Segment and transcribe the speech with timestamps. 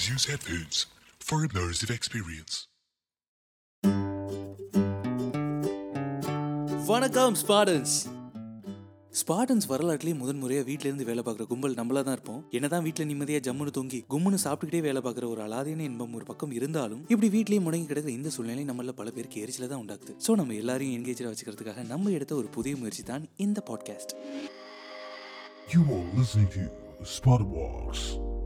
[0.00, 0.76] Please use headphones
[1.20, 2.54] for immersive experience.
[6.86, 7.94] வணக்கம் ஸ்பாடன்ஸ்
[9.20, 13.76] ஸ்பாடன்ஸ் வரலாற்றுலேயே முதன் முறையாக வீட்டிலேருந்து வேலை பார்க்குற கும்பல் நம்மளா தான் இருப்போம் என்னதான் வீட்டில் நிம்மதியாக ஜம்முன்னு
[13.78, 18.14] தூங்கி கும்முன்னு சாப்பிட்டுக்கிட்டே வேலை பார்க்குற ஒரு அலாதியான இன்பம் ஒரு பக்கம் இருந்தாலும் இப்படி வீட்லேயே முடங்கி கிடக்கிற
[18.16, 22.34] இந்த சூழ்நிலை நம்மள பல பேருக்கு எரிச்சல தான் உண்டாக்குது ஸோ நம்ம எல்லாரையும் என்கேஜாக வச்சுக்கிறதுக்காக நம்ம எடுத்த
[22.40, 24.14] ஒரு புதிய முயற்சி தான் இந்த podcast
[25.70, 26.62] You are listening to
[27.08, 28.39] Spotterbox.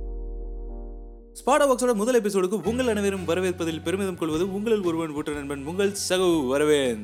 [1.39, 6.37] Spotta பாக்ஸோட முதல் எபிசோடுக்கு உங்கள் அனைவரும் வரவேற்பதில் பெருமிதம் கொள்வது உங்களில் ஒருவன் ஊற்ற நண்பன் உங்கள் சகவு
[6.53, 7.01] வரவேன்.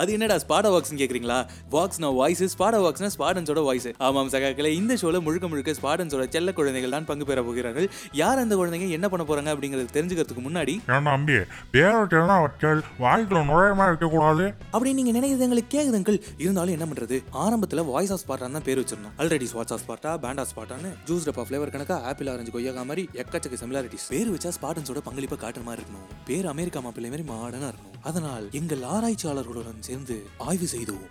[0.00, 1.38] அது என்னடா ஸ்பாடா வாக்ஸ் கேக்குறீங்களா?
[1.74, 6.94] வாக்ஸ்னா வாய்ஸ் ஸ்பாடா வாக்ஸ்னா ஸ்பாடன்ஸோட வாய்ஸ் ஆமாம் சகாக்களே இந்த ஷோல முழுக்க முழுக்க ஸ்பாடன்ஸோட செல்ல குழந்தைகள்
[6.96, 7.88] தான் பங்கு பெற போகிறார்கள்.
[8.20, 11.38] யார் அந்த குழந்தைங்க என்ன பண்ண போறாங்க அப்படிங்கறது தெரிஞ்சுக்கிறதுக்கு முன்னாடி ஏன் தம்பி
[11.74, 14.46] பேர் வச்சா வச்சல் வாழ்க்கையில் நுழையமா இருக்கக்கூடாது?
[14.74, 17.18] அப்படி நீங்க நினைக்கிறது எங்களுக்கு கேக்குதுங்கள் இருந்தாலும் என்ன பண்றது?
[17.44, 19.16] ஆரம்பத்துல வாய்ஸ் ஆஃப் ஸ்பாட்டா தான் பேர் வச்சிருந்தோம்.
[19.22, 23.58] ஆல்ரெடி ஸ்வாட்ஸ் ஆஃப் ஸ்பாட்டா பேண்ட் ஸ்பாட்டான்னு ஜூஸ் டப்பா ஃபிளேவர் கணக்கா ஆப்பிள் ஆரஞ்சு கொய்யாக்கா மாதிரி எக்கச்சக்க
[23.64, 26.08] சிமிலாரிட்டிஸ் பேர் வச்சா ஸ்பாட்டன்ஸோட பங்களிப்பை காட்டுற மாதிரி இருக்கணும்.
[26.30, 27.97] பேர் அமெரிக்கா மாப்பிள்ளை மாதிரி மாடனா இருக்கணும்.
[28.08, 30.16] அதனால் எங்கள் ஆராய்ச்சியாளர்களுடன் சேர்ந்து
[30.48, 31.06] ஆய்வு செய்தோம்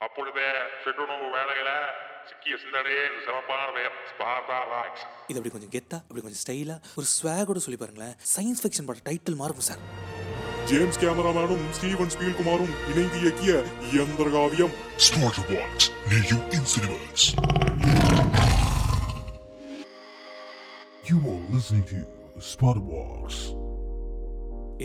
[0.00, 0.44] அப்பொழுது
[0.82, 1.70] சிற்றுணவு வேலையில
[2.28, 7.60] சிக்கிய சிந்தனையே சிறப்பான பெயர் ஸ்பார்டா ராக்ஸ் இது அப்படி கொஞ்சம் கெத்தா அப்படி கொஞ்சம் ஸ்டைலா ஒரு ஸ்வாகோட
[7.64, 8.14] சொல்லி பாருங்களேன்.
[8.34, 9.82] சயின்ஸ் ஃபிக்ஷன் பட டைட்டில் மாறும் சார்
[10.70, 13.52] ஜேம்ஸ் கேமராமேனும் ஸ்டீவன் ஸ்பீல்குமாரும் இணைந்து இயக்கிய
[16.10, 17.22] near you in cinemas.
[21.04, 22.00] You are listening to
[22.42, 23.67] Spotterbox.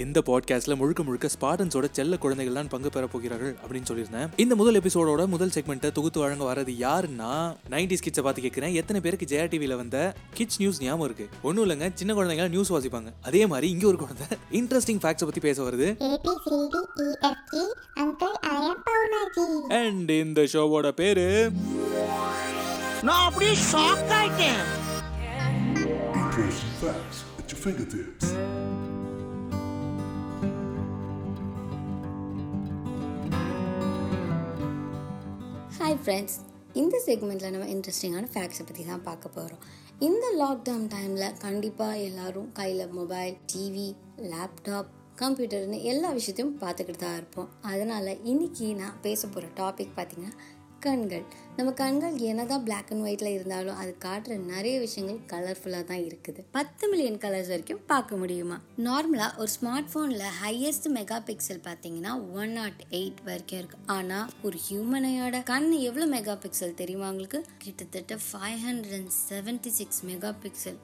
[0.02, 4.30] இந்த பாட்காஸ்ட்ல முழுக்க முழுக்க ஸ்பாடன்ஸோட செல்ல குழந்தைகள் தான் பங்கு பெற போகிறார்கள் அப்படின்னு சொல்லியிருந்தேன்.
[4.44, 7.32] இந்த முதல் எபிசோடோட முதல் செக்மெண்ட்டை தொகுத்து வழங்க வரது யாருன்னா
[7.74, 8.74] நைன்டிஸ் கிட்ஸை பார்த்து கேட்கிறேன்.
[8.74, 9.98] எத்தனை பேருக்கு ஜெயா டிவியில் வந்த
[10.34, 11.28] கிட்ஸ் நியூஸ் ஞாபகம் இருக்கு?
[11.42, 13.12] ஒன்றும் இல்லைங்க சின்ன குழந்தைங்க நியூஸ் வாசிப்பாங்க.
[13.22, 14.28] அதே மாதிரி இங்கே ஒரு குழந்தை.
[14.60, 15.88] இன்ட்ரெஸ்டிங் ஃபேக்ட்ஸை பற்றி பேச வருது.
[16.00, 16.12] D
[19.42, 19.78] E.
[19.82, 21.28] அண்ட் இந்த ஷோவோட பேரு?
[23.02, 24.64] நான் அப்படியே ஷாக் ஆயிட்டேன்.
[26.24, 28.28] Interesting facts at your fingertips.
[35.94, 36.38] Hi friends
[36.82, 39.60] இந்த செக்மெண்ட்டில் நம்ம இன்ட்ரெஸ்டிங்கான ஃபேக்ட்ஸை பற்றி தான் பார்க்க போகிறோம்
[40.08, 43.86] இந்த லாக்டவுன் டைமில் கண்டிப்பாக எல்லாரும் கையில் மொபைல் டிவி
[44.32, 44.90] லேப்டாப்
[45.22, 47.50] கம்ப்யூட்டர்னு எல்லா விஷயத்தையும் பார்த்துக்கிட்டு தான் இருப்போம்.
[47.72, 50.34] அதனால் இன்றைக்கி நான் பேச போகிற டாபிக் பார்த்திங்கன்னா
[50.86, 51.26] கண்கள்.
[51.58, 56.42] நம்ம கண்கள் என்னதான் பிளாக் அண்ட் ஒயிட்ல இருந்தாலும் அது காட்டுற நிறைய விஷயங்கள் கலர்ஃபுல்லாக தான் இருக்குது.
[56.56, 58.58] பத்து மில்லியன் கலர்ஸ் வரைக்கும் பார்க்க முடியுமா?
[58.88, 63.78] நார்மலாக ஒரு ஸ்மார்ட் ஃபோனில் ஹையஸ்ட் மெகா பிக்சல் பார்த்தீங்கன்னா ஒன் நாட் எயிட் வரைக்கும் இருக்கு.
[63.98, 67.42] ஆனால் ஒரு ஹியூமனையோட கண் எவ்வளோ மெகா பிக்சல் தெரியுமா உங்களுக்கு?
[67.66, 70.80] கிட்டத்தட்ட five hundred and seventy six mega pixel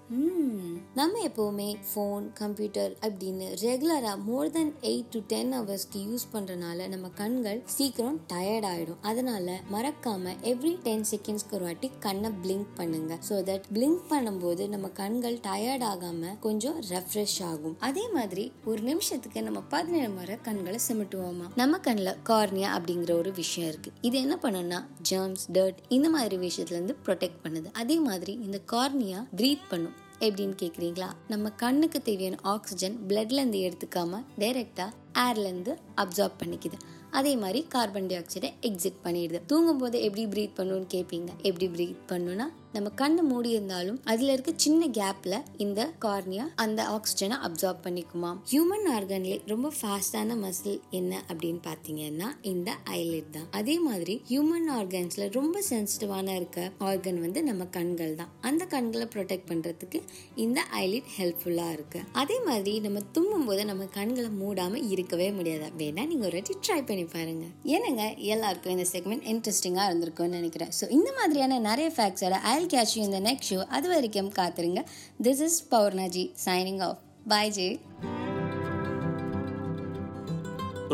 [0.99, 7.11] நம்ம எப்போவுமே ஃபோன் கம்ப்யூட்டர் அப்படின்னு ரெகுலராக more than eight to ten ஹவர்ஸ்க்கு யூஸ் பண்ணுறனால நம்ம
[7.21, 13.13] கண்கள் சீக்கிரம் டயர்ட் ஆகிடும் அதனால மறக்காம எவ்ரி டென் செகண்ட்ஸ்க்கு ஒரு வாட்டி கண்ணை பிளிங்க் பண்ணுங்க.
[13.27, 17.75] ஸோ தட் பிளிங்க் பண்ணும்போது நம்ம கண்கள் டயர்ட் ஆகாம கொஞ்சம் ரெஃப்ரெஷ் ஆகும்.
[17.87, 21.47] அதே மாதிரி ஒரு நிமிஷத்துக்கு நம்ம பதினேழு முறை கண்களை சிமிட்டுவோமா?
[21.61, 23.93] நம்ம கண்ணில் கார்னியா அப்படிங்கிற ஒரு விஷயம் இருக்கு.
[24.09, 24.81] இது என்ன பண்ணுன்னா
[25.11, 27.71] ஜெர்ம்ஸ் டர்ட் இந்த மாதிரி விஷயத்துல இருந்து ப்ரொடெக்ட் பண்ணுது.
[27.83, 29.97] அதே மாதிரி இந்த கார்னியா ப்ரீத் பண்ணும்.
[30.27, 34.91] எப்படின்னு கேட்குறீங்களா நம்ம கண்ணுக்கு தேவையான ஆக்சிஜன் பிளட்லேருந்து எடுத்துக்காம டைரெக்டாக
[35.27, 36.77] ஏர்லேருந்து அப்சார்ப் பண்ணிக்குது.
[37.11, 39.39] அதே மாதிரி கார்பன் டை ஆக்சைடை எக்ஸிட் பண்ணிடுது.
[39.47, 44.51] தூங்கும் போது எப்படி ப்ரீத் பண்ணணும்னு கேட்பீங்க எப்படி ப்ரீத் பண்ணுன்னா நம்ம கண்ணு மூடி இருந்தாலும் அதுல இருக்க
[44.55, 51.61] சின்ன கேப்ல இந்த கார்னியா அந்த ஆக்சிஜனை அப்சார்ப் பண்ணிக்குமா ஹியூமன் ஆர்கன்ல ரொம்ப ஃபாஸ்டான மசில் என்ன அப்படின்னு
[51.67, 52.69] பார்த்தீங்கன்னா இந்த
[52.99, 53.47] ஐலிட் தான்.
[53.51, 58.29] அதே மாதிரி ஹியூமன் ஆர்கன்ஸ்ல ரொம்ப சென்சிட்டிவான இருக்க ஆர்கன் வந்து நம்ம கண்கள் தான்.
[58.41, 60.01] அந்த கண்களை ப்ரொடெக்ட் பண்றதுக்கு
[60.45, 62.01] இந்த ஐலிட் ஹெல்ப்ஃபுல்லா இருக்கு.
[62.11, 65.71] அதே மாதிரி நம்ம தும்மும் போது நம்ம கண்களை மூடாம இருக்கவே முடியாது.
[65.81, 67.45] வேணா நீங்க ஒரு வாட்டி ட்ரை பண்ணி பாருங்க.
[67.75, 68.05] என்னங்க?
[68.33, 70.73] எல்லாருக்கும் இந்த செக்மெண்ட் இன்ட்ரெஸ்டிங்கா இருந்திருக்கும்னு நினைக்கிறேன்.
[70.81, 74.83] ஸோ இந்த மாதிரியான நிறைய ஃபேக்ட்ஸோட ஐ கேட்ச் யூ இந்த நெக்ஸ்ட் ஷோ அது வரைக்கும் காத்துருங்க.
[75.23, 77.67] திஸ் இஸ் பவர்னாஜி சைனிங் ஆஃப் பாய் ஜே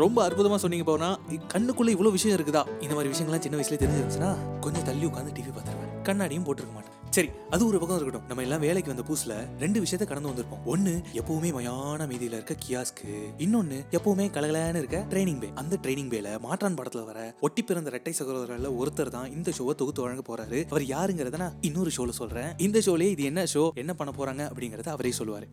[0.02, 1.08] ரொம்ப அற்புதமா சொன்னீங்க போனா
[1.52, 2.62] கண்ணுக்குள்ள இவ்வளோ விஷயம் இருக்குதா?
[2.82, 5.94] இந்த மாதிரி விஷயங்கள்லாம் சின்ன வயசுல தெரிஞ்சிருந்துச்சுன்னா கொஞ்சம் தள்ளி உட்காந்து டிவி பார்த்துருவேன்.
[6.08, 6.95] கண்ணாடியும் போட்டிருக்க மாட்டேன்.
[7.10, 8.26] சரி அது ஒரு பக்கம் இருக்கட்டும்.
[8.28, 10.64] நம்ம எல்லாம் வேலைக்கு வந்த புதுசுல ரெண்டு விஷயத்த கடந்து வந்திருப்போம்.
[10.64, 16.38] ஒன்னு எப்பவுமே மயான மீதியில இருக்க கியாஸ்க்கு இன்னொன்னு எப்பவுமே கலகலான்னு இருக்க ட்ரைனிங் பே அந்த ட்ரைனிங் பேல
[16.38, 20.68] மாற்றான் படத்துல வர ஒட்டி பிறந்த ரெட்டை சகோதரர்ல ஒருத்தர் தான் இந்த ஷோவை தொகுத்து வழங்க போறாரு.
[20.68, 22.52] அவர் யாருங்கிறத நான் இன்னொரு ஷோல சொல்றேன்.
[22.58, 25.48] இந்த ஷோலயே இது என்ன ஷோ என்ன பண்ண போறாங்க அப்படிங்கறத அவரே சொல்லுவாரு.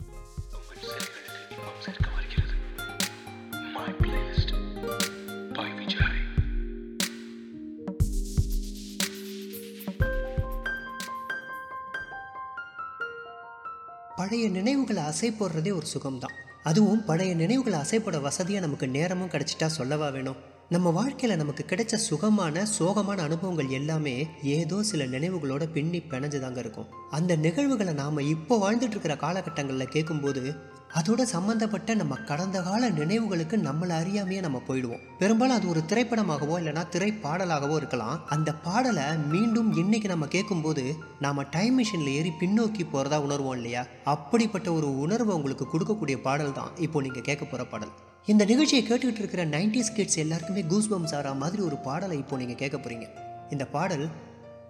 [14.24, 16.34] பழைய நினைவுகளை அசை போடுறதே ஒரு சுகம்தான்.
[16.64, 20.36] அதுவும் பழைய நினைவுகளை அசைப்போட வசதியாக நமக்கு நேரமும் கிடைச்சிட்டா சொல்லவா வேணும்?
[20.70, 26.86] நம்ம வாழ்க்கையில் நமக்கு கிடைச்ச சுகமான சோகமான அனுபவங்கள் எல்லாமே ஏதோ சில நினைவுகளோட பின்னி பிணைஞ்சுதாங்க இருக்கும்.
[27.10, 30.56] அந்த நிகழ்வுகளை நாம் இப்போ வாழ்ந்துட்டு இருக்கிற காலகட்டங்களில் கேட்கும்போது
[31.00, 35.00] அதோட சம்மந்தப்பட்ட நம்ம கடந்த கால நினைவுகளுக்கு நம்மளை அறியாமையே நம்ம போயிடுவோம்.
[35.22, 38.18] பெரும்பாலும் அது ஒரு திரைப்படமாகவோ இல்லைனா திரைப்பாடலாகவோ இருக்கலாம்.
[38.26, 40.84] அந்த பாடலை மீண்டும் இன்னைக்கு நம்ம கேட்கும்போது
[41.20, 43.84] நாம டைம் மிஷினில் ஏறி பின்னோக்கி போகிறதா உணர்வோம் இல்லையா?
[44.14, 47.94] அப்படிப்பட்ட ஒரு உணர்வை உங்களுக்கு கொடுக்கக்கூடிய பாடல் தான் இப்போ நீங்கள் கேட்க போகிற பாடல்.
[48.26, 52.62] இந்த நிகழ்ச்சியை கேட்டுக்கிட்டு இருக்கிற நைன்டிஸ் கிட்ஸ் எல்லாருக்குமே கூஸ் பம்ஸ் ஆகிற மாதிரி ஒரு பாடலை இப்போ நீங்கள்
[52.62, 53.08] கேட்க போகிறீங்க
[53.50, 54.06] இந்த பாடல்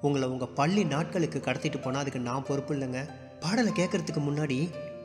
[0.02, 3.02] உங்களை உங்கள் பள்ளி நாட்களுக்கு கடத்திட்டு போனால் அதுக்கு நான் பொறுப்பு இல்லைங்க.
[3.44, 4.58] பாடலை கேட்கறதுக்கு முன்னாடி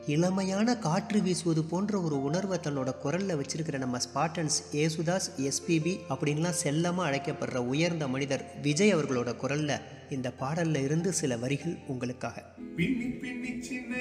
[0.09, 7.09] இளமையான காற்று வீசுவது போன்ற ஒரு உணர்வை தன்னோட குரலில் வச்சிருக்கிற நம்ம ஸ்பாட்டன்ஸ் ஏசுதாஸ் எஸ்பிபி அப்படின்லாம் செல்லமாக
[7.09, 9.79] அழைக்கப்படுற உயர்ந்த மனிதர் விஜய் அவர்களோட குரலில்
[10.09, 12.45] இந்த பாடலில் இருந்து சில வரிகள் உங்களுக்காக.
[12.75, 13.95] பின்னி பின்னி சின்ன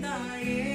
[0.00, 0.69] துணைக்கு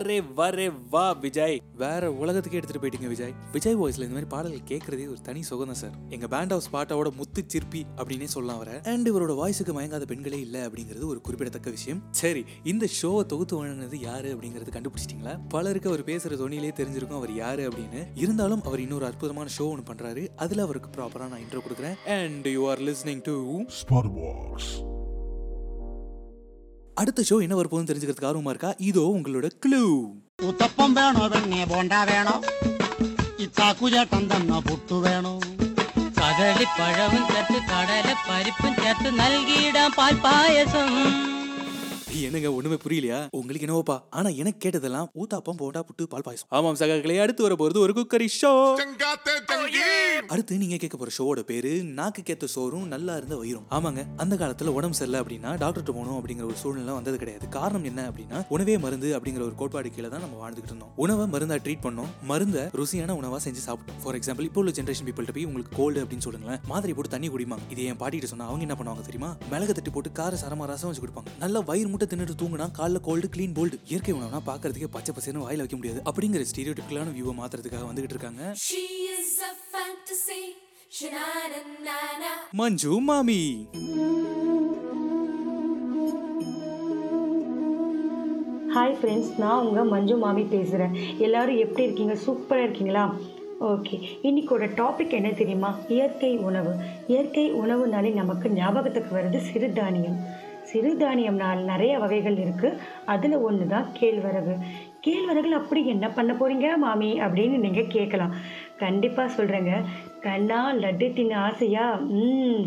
[0.00, 1.62] வரே வரே வா விஜய்.
[1.76, 3.34] வேற உலகத்துக்கே எடுத்துட்டு போயிட்டீங்க விஜய்.
[3.52, 7.12] விஜய் வாய்ஸ்ல இந்த மாதிரி பாடல்கள் கேட்கறதே ஒரு தனி சுகம் தான் சார் எங்க பேண்ட் ஆஃப் பாட்டாவோட
[7.12, 8.80] முத்து சிற்பி அப்படின்னே சொல்லலாம் அவரை.
[8.84, 12.02] அண்ட் இவரோட வாய்ஸுக்கு மயங்காத பெண்களே இல்லை அப்படிங்கிறது ஒரு குறிப்பிடத்தக்க விஷயம்.
[12.10, 15.40] சரி இந்த ஷோவை தொகுத்து வழங்கினது யாரு அப்படிங்கறது கண்டுபிடிச்சிட்டீங்களா?
[15.48, 18.06] பலருக்கு அவர் பேசுற தொனிலே தெரிஞ்சிருக்கும் அவர் யாரு அப்படின்னு.
[18.14, 20.28] இருந்தாலும் அவர் இன்னொரு அற்புதமான ஷோ ஒன்று பண்றாரு.
[20.36, 22.08] அதுல அவருக்கு ப்ராப்பரா நான் இன்ட்ரோ கொடுக்குறேன்.
[22.08, 24.89] And you are listening to Spotbox.
[27.00, 28.74] அடுத்த ஷோ என்ன வரப்போகுதுன்னு தெரிஞ்சுக்கிறதுக்கு ஆர்வமா இருக்கா?
[28.78, 29.82] இதோ உங்களோட க்ளூ
[30.42, 32.42] உத்தப்பம் வேணும் வெண்ணே போண்டா வேணும்.
[33.44, 35.40] இத்தாக்குஜா தந்தன்ன புட்டு வேணும்.
[36.14, 40.98] கதளி பழவும் சேர்த்து கடலை பருப்பும் சேர்த்து நல்கிட பால் பாயசம்.
[42.18, 43.18] என்னங்க ஒண்ணுமே புரியலையா?
[43.38, 44.02] உங்களுக்கு என்னவோப்பா?
[44.10, 46.48] ஆனா எனக்கு கேட்டதெல்லாம் ஊத்தாப்பம் போண்டா புட்டு பால் பாயசம்.
[46.48, 48.50] ஆமாம் சகாக்களே அடுத்து வர போறது ஒரு குக்கரி ஷோ.
[50.28, 53.64] அடுத்து நீங்க கேட்க போற ஷோவோட பேரு நாக்கு கேத்த சோறும் நல்லா இருந்த வயிறும்.
[53.70, 57.48] ஆமாங்க அந்த காலத்துல உடம்பு சரியில்லை அப்படின்னா டாக்டர் போகணும் அப்படிங்கிற ஒரு சூழ்நிலை வந்தது கிடையாது.
[57.48, 60.92] காரணம் என்ன அப்படின்னா உணவே மருந்து அப்படிங்கிற ஒரு கோட்பாடு கீழே தான் நம்ம வாழ்ந்துகிட்டு இருந்தோம்.
[60.96, 62.10] உணவை மருந்தா ட்ரீட் பண்ணோம்.
[62.32, 64.00] மருந்த ருசியான உணவா செஞ்சு சாப்பிட்டோம்.
[64.04, 66.60] ஃபார் எக்ஸாம்பிள் இப்போ உள்ள ஜென்ரேஷன் பீப்பிள்கிட்ட போய் உங்களுக்கு கோல்டு அப்படின்னு சொல்லுங்களேன்.
[66.72, 67.66] மாதிரி போட்டு தண்ணி குடிப்பாங்க.
[67.70, 69.36] இது என் பாட்டிட்டு சொன்னா அவங்க என்ன பண்ணுவாங்க தெரியுமா?
[69.52, 71.38] மிளகு தட்டி போட்டு கார சரமா ரசம் வச்சு கொடுப்பாங்க.
[71.38, 75.62] நல்லா வயிறு முட்டை தின்னுட்டு தூங்குனா காலைல கோல்டு க்ளீன் போல்டு இயற்கை உணவுனா பாக்குறதுக்கே பச்சை பசேன்னு வாயில
[75.62, 76.02] வைக்க முடியாது.
[76.10, 78.54] அப்படிங்கிற ஸ்டீரியோடிக்கலான வியூவை மாத்துறதுக்காக வந்துகிட்டு இருக்காங்க.
[82.50, 83.66] மஞ்சு மாமி.
[88.74, 92.16] ஹாய் ஃப்ரெண்ட்ஸ் நான் உங்கள் மஞ்சு மாமி பேசுகிறேன் எல்லாரும் எப்படி இருக்கீங்க?
[92.26, 93.14] சூப்பராக இருக்கீங்களா?
[93.60, 95.78] ஓகே இன்னைக்கோட டாபிக் என்ன தெரியுமா?
[95.88, 96.74] இயற்கை உணவு.
[97.06, 100.20] இயற்கை உணவுனாலே நமக்கு ஞாபகத்துக்கு வருது சிறுதானியம்.
[100.72, 104.54] சிறுதானியம்னால் நிறைய வகைகள் இருக்குது அதில் ஒன்று தான் கேழ்வரகு.
[105.06, 107.20] கேழ்வரகுல அப்படி என்ன பண்ண போகிறீங்க மாமி?
[107.20, 108.34] அப்படின்னு நீங்கள் கேட்கலாம்.
[108.78, 109.72] கண்டிப்பாக சொல்கிறேங்க
[110.20, 111.94] கண்ணா லட்டு தின்ன ஆசையா?
[111.94, 112.64] ம்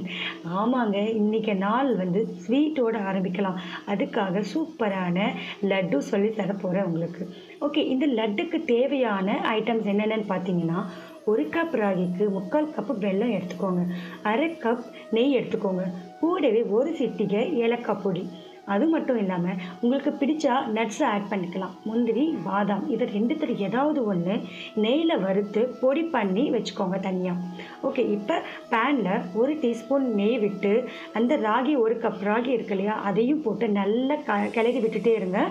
[0.58, 0.98] ஆமாங்க.
[1.22, 3.60] இன்றைக்கி நாள் வந்து ஸ்வீட்டோட ஆரம்பிக்கலாம்.
[3.88, 5.28] அதுக்காக சூப்பரான
[5.62, 7.30] லட்டு சொல்லி தர போகிறேன் உங்களுக்கு.
[7.62, 10.84] ஓகே இந்த லட்டுக்கு தேவையான ஐட்டம்ஸ் என்னென்னு பார்த்தீங்கன்னா
[11.26, 13.84] ஒரு கப் ராகிக்கு முக்கால் கப்பு வெல்லம் எடுத்துக்கோங்க.
[14.24, 15.84] அரை கப் நெய் எடுத்துக்கோங்க.
[16.24, 18.26] கூடவே ஒரு சிட்டிகை ஏலக்காய் பொடி.
[18.74, 21.74] அது மட்டும் இல்லாமல் உங்களுக்கு பிடிச்சா நட்ஸை ஆட் பண்ணிக்கலாம்.
[21.88, 24.36] முந்திரி பாதாம் இது ரெண்டுத்தில் ஏதாவது ஒன்று
[24.84, 27.50] நெய்யில் வறுத்து பொடி பண்ணி வச்சுக்கோங்க தனியாக
[27.88, 28.36] ஓகே இப்போ
[28.74, 30.74] பேனில் ஒரு டீஸ்பூன் நெய் விட்டு
[31.20, 35.42] அந்த ராகி ஒரு கப் ராகி இருக்கு இல்லையா அதையும் போட்டு நல்லா க கிளறி விட்டுட்டே இருங்க.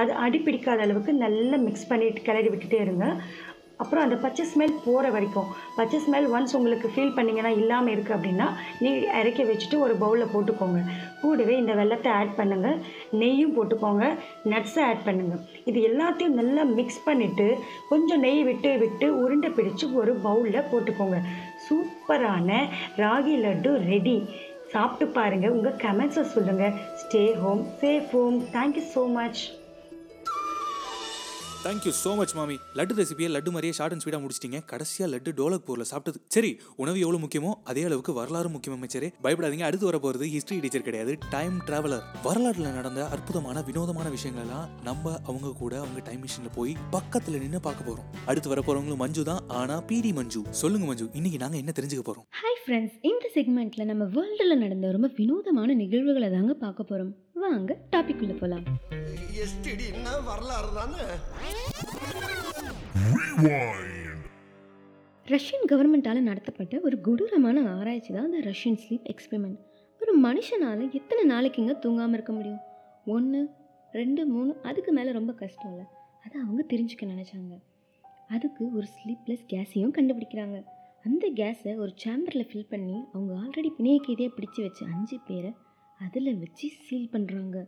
[0.00, 3.06] அது அடி பிடிக்காத அளவுக்கு நல்லா மிக்ஸ் பண்ணிட்டு கிளறி விட்டுட்டே இருங்க.
[3.82, 5.48] அப்புறம் அந்த பச்சை ஸ்மெல் போகிற வரைக்கும்.
[5.78, 8.46] பச்சை ஸ்மெல் ஒன்ஸ் உங்களுக்கு ஃபீல் பண்ணிங்கன்னா இல்லாமல் இருக்குது அப்படின்னா
[8.84, 10.80] நீங்கள் இறக்கி வச்சுட்டு ஒரு பவுலில் போட்டுக்கோங்க.
[11.22, 12.78] கூடவே இந்த வெள்ளத்தை ஆட் பண்ணுங்கள்
[13.20, 14.04] நெய்யும் போட்டுக்கோங்க.
[14.52, 17.48] நட்ஸை ஆட் பண்ணுங்கள் இது எல்லாத்தையும் நல்லா மிக்ஸ் பண்ணிவிட்டு
[17.92, 21.20] கொஞ்சம் நெய் விட்டு விட்டு உருண்டை பிடிச்சி ஒரு பவுலில் போட்டுக்கோங்க.
[21.66, 22.60] சூப்பரான
[23.02, 24.16] ராகி லட்டு ரெடி
[24.72, 29.42] சாப்பிட்டு பாருங்கள் உங்கள் கமெண்ட்ஸை சொல்லுங்கள் stay home safe home thank you so much
[31.64, 32.54] thank you so much மாமி.
[32.78, 34.58] லட்டு ரெசிபியை லட்டு மாதிரியே ஷார்ட் அண்ட் ஸ்வீடாக முடிச்சிட்டிங்க.
[34.70, 36.18] கடைசியாக லட்டு டோலக்பூரில் சாப்பிட்டது.
[36.34, 36.50] சரி
[36.82, 39.08] உணவு எவ்வளோ முக்கியமோ அதே அளவுக்கு வரலாறு முக்கியம் அமைச்சரே.
[39.24, 41.14] பயப்படாதீங்க அடுத்து வர போகிறது ஹிஸ்ட்ரி டீச்சர் கிடையாது.
[41.34, 47.40] டைம் டிராவலர் வரலாற்றில் நடந்த அற்புதமான வினோதமான விஷயங்கள்லாம் நம்ம அவங்க கூட அவங்க டைம் மிஷினில் போய் பக்கத்தில்
[47.44, 50.42] நின்று பார்க்க போகிறோம் அடுத்து வர போகிறவங்களும் மஞ்சு தான் ஆனால் பிடி மஞ்சு.
[50.62, 51.08] சொல்லுங்க மஞ்சு.
[51.20, 56.30] இன்னைக்கு நாங்கள் என்ன தெரிஞ்சுக்க போகிறோம் ஹாய் ஃப்ரெண்ட்ஸ் இந்த செக்மெண்ட்டில் நம்ம வேர்ல்டில் நடந்த ரொம்ப வினோதமான நிகழ்வுகளை
[56.36, 58.64] தாங்க பார்க்க போகிறோம் வாங்க டாபிக் உள்ள போகலாம்
[59.42, 61.04] எஸ்டிடின்னா வரலாறு தானே?
[65.26, 69.58] ரஷ்யன் கவர்மெண்ட்டால் நடத்தப்பட்ட ஒரு கொடூரமான ஆராய்ச்சி தான் அந்த ரஷ்யன் ஸ்லீப் எக்ஸ்பெரிமெண்ட்
[70.00, 72.62] ஒரு மனுஷனால் எத்தனை நாளைக்குங்க தூங்காமல் இருக்க முடியும்?
[73.06, 73.40] ஒன்று
[73.92, 75.86] ரெண்டு மூணு அதுக்கு மேலே ரொம்ப கஷ்டம் இல்லை.
[76.24, 77.54] அதை அவங்க தெரிஞ்சுக்க நினச்சாங்க.
[78.28, 80.58] அதுக்கு ஒரு ஸ்லீப்லெஸ் கேஸையும் கண்டுபிடிக்கிறாங்க.
[81.04, 85.50] அந்த கேஸை ஒரு சேம்பரில் ஃபில் பண்ணி அவங்க ஆல்ரெடி பிணைய கைதியை பிடிச்சு வச்ச அஞ்சு பேரை
[86.00, 87.66] அதில் வச்சு சீல் பண்ணுறாங்க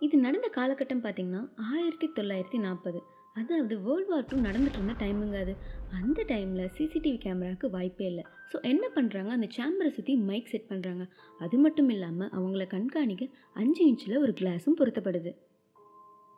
[0.00, 3.00] இது நடந்த காலகட்டம் பார்த்திங்கன்னா ஆயிரத்தி தொள்ளாயிரத்தி நாற்பது
[3.34, 5.56] அதாவது வேர்ல்டு வார் டூ நடந்துட்டு இருந்த டைமுங்க அது.
[5.90, 8.24] அந்த டைமில் சிசிடிவி கேமராவுக்கு வாய்ப்பே இல்லை.
[8.52, 11.08] ஸோ என்ன பண்ணுறாங்க அந்த சேம்பரை சுற்றி மைக் செட் பண்ணுறாங்க
[11.38, 15.36] அது மட்டும் இல்லாமல் அவங்கள கண்காணிக்க அஞ்சு இன்ச்சில் ஒரு கிளாஸும் பொருத்தப்படுது.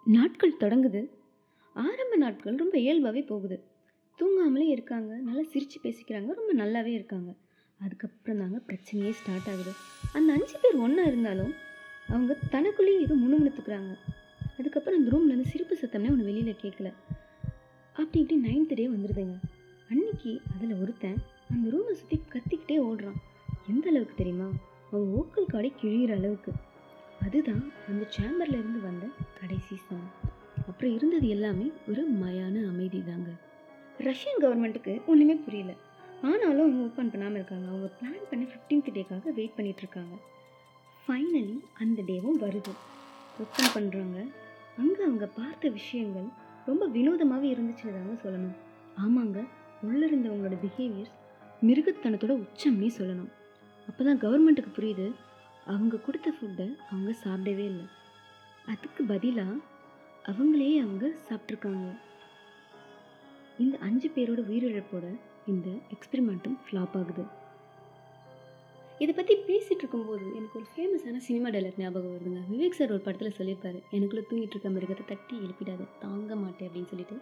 [0.05, 1.11] நாட்கள் தொடங்குது.
[1.77, 3.65] ஆரம்ப நாட்கள் ரொம்ப இயல்பாகவே போகுது.
[4.19, 5.17] தூங்காமலே இருக்காங்க.
[5.17, 6.33] நல்லா சிரித்து பேசிக்கிறாங்க.
[6.33, 7.31] ரொம்ப நல்லாவே இருக்காங்க.
[7.81, 9.73] அதுக்கப்புறம் தாங்க பிரச்சனையே ஸ்டார்ட் ஆகுது.
[10.13, 11.53] அந்த அஞ்சு பேர் ஒன்றா இருந்தாலும்
[12.09, 13.93] அவங்க தனக்குள்ளேயே ஏதோ முணுமுணுத்துக்கிறாங்க.
[14.59, 16.93] அதுக்கப்புறம் அந்த ரூம்லேருந்து சிரிப்பு சத்தம்னே ஒன்று வெளியில் கேட்கல
[17.93, 19.37] அப்படி இப்படி நைன்த் டே வந்துடுதுங்க
[19.91, 21.19] அன்னைக்கு அதில் ஒருத்தன்
[21.51, 23.19] அந்த ரூமை சுற்றி கத்திக்கிட்டே ஓடுறான்.
[23.69, 24.49] எந்த அளவுக்கு தெரியுமா?
[24.93, 26.53] அவன் ஓக்கல் காடை கிழிகிற அளவுக்கு.
[27.23, 29.07] அதுதான் அந்த சேம்பரில் இருந்து வந்த
[29.41, 30.09] கடைசி சாங்
[30.69, 33.31] அப்புறம் இருந்தது எல்லாமே ஒரு மயான அமைதி தாங்க
[33.99, 35.75] ரஷ்யன் கவர்மெண்ட்டுக்கு ஒன்றுமே புரியல.
[36.29, 37.67] ஆனாலும் அவங்க ஓப்பன் பண்ணாமல் இருக்காங்க.
[37.69, 40.17] அவங்க பிளான் பண்ணி ஃபிஃப்டீன்த் டேக்காக வெயிட் பண்ணிகிட்ருக்காங்க இருக்காங்க.
[41.05, 42.73] ஃபைனலி அந்த டேவும் வருது.
[43.43, 44.19] ஓப்பன் பண்ணுறாங்க
[44.79, 46.29] அங்கே அவங்க பார்த்த விஷயங்கள்
[46.67, 48.57] ரொம்ப வினோதமாகவே இருந்துச்சுன்னு தாங்க சொல்லணும்.
[49.05, 49.41] ஆமாங்க.
[49.83, 51.15] உள்ளே இருந்தவங்களோட பிஹேவியர்ஸ்
[51.63, 53.31] மிருகத்தனத்தோட உச்சம்னே சொல்லணும்.
[53.89, 55.07] அப்போ தான் கவர்மெண்ட்டுக்கு புரியுது.
[55.67, 57.87] அவங்க கொடுத்த ஃபுட்டை அவங்க சாப்பிடவே இல்லை.
[58.67, 59.55] அதுக்கு பதிலாக
[60.31, 61.89] அவங்களே அவங்க சாப்பிட்ருக்காங்க
[63.59, 65.07] இந்த அஞ்சு பேரோட உயிரிழப்போட
[65.47, 67.25] இந்த எக்ஸ்பெரிமெண்ட்டும் ஃப்ளாப் ஆகுது.
[68.99, 72.43] இதை பற்றி பேசிகிட்டு இருக்கும்போது எனக்கு ஒரு ஃபேமஸான சினிமா டைலாக் ஞாபகம் வருதுங்க.
[72.53, 77.17] விவேக் சார் ஒரு படத்தில் சொல்லியிருப்பாரு எனக்குள்ளே தூங்கிட்டு இருக்க மிருகத்தை தட்டி எழுப்பிடாத தாங்க மாட்டேன் அப்படின்னு சொல்லிட்டு.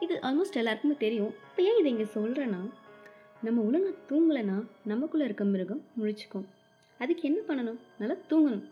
[0.00, 1.34] இது ஆல்மோஸ்ட் எல்லாருக்குமே தெரியும்.
[1.48, 2.60] இப்போ ஏன் இதை இங்கே சொல்கிறேன்னா
[3.42, 6.46] நம்ம ஒழுங்காக தூங்கலைன்னா நமக்குள்ளே இருக்க மிருகம் முழிச்சுக்கும்.
[6.98, 7.78] அதுக்கு என்ன பண்ணணும்?
[7.98, 8.64] நல்லா தூங்கணும்.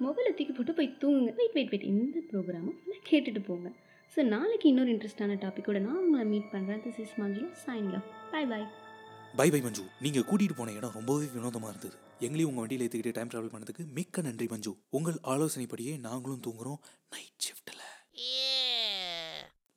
[0.00, 1.34] மொபைலை தூக்கி போட்டு போய் தூங்குங்க.
[1.34, 3.72] வெயிட் வெயிட் வெயிட் இந்த ப்ரோக்ராமை ஃபுல்லாக கேட்டுட்டு போங்க.
[4.14, 8.42] ஸோ நாளைக்கு இன்னொரு இன்ட்ரெஸ்டான டாப்பிக்கோட நான் உங்களை மீட் பண்ணுறேன் this is Manjula sign off bye
[8.52, 8.62] bye
[9.38, 11.96] bye bye Manju நீங்கள் கூட்டிகிட்டு போன இடம் ரொம்பவே வினோதமாக இருந்தது.
[12.26, 16.80] எங்களையும் உங்கள் வண்டியில் ஏற்றிக்கிட்டு டைம் ட்ராவல் பண்ணதுக்கு மிக்க நன்றி மஞ்சு உங்கள் ஆலோசனைப்படியே நாங்களும் தூங்குறோம்.
[17.14, 17.84] நைட் ஷிஃப்ட்டில்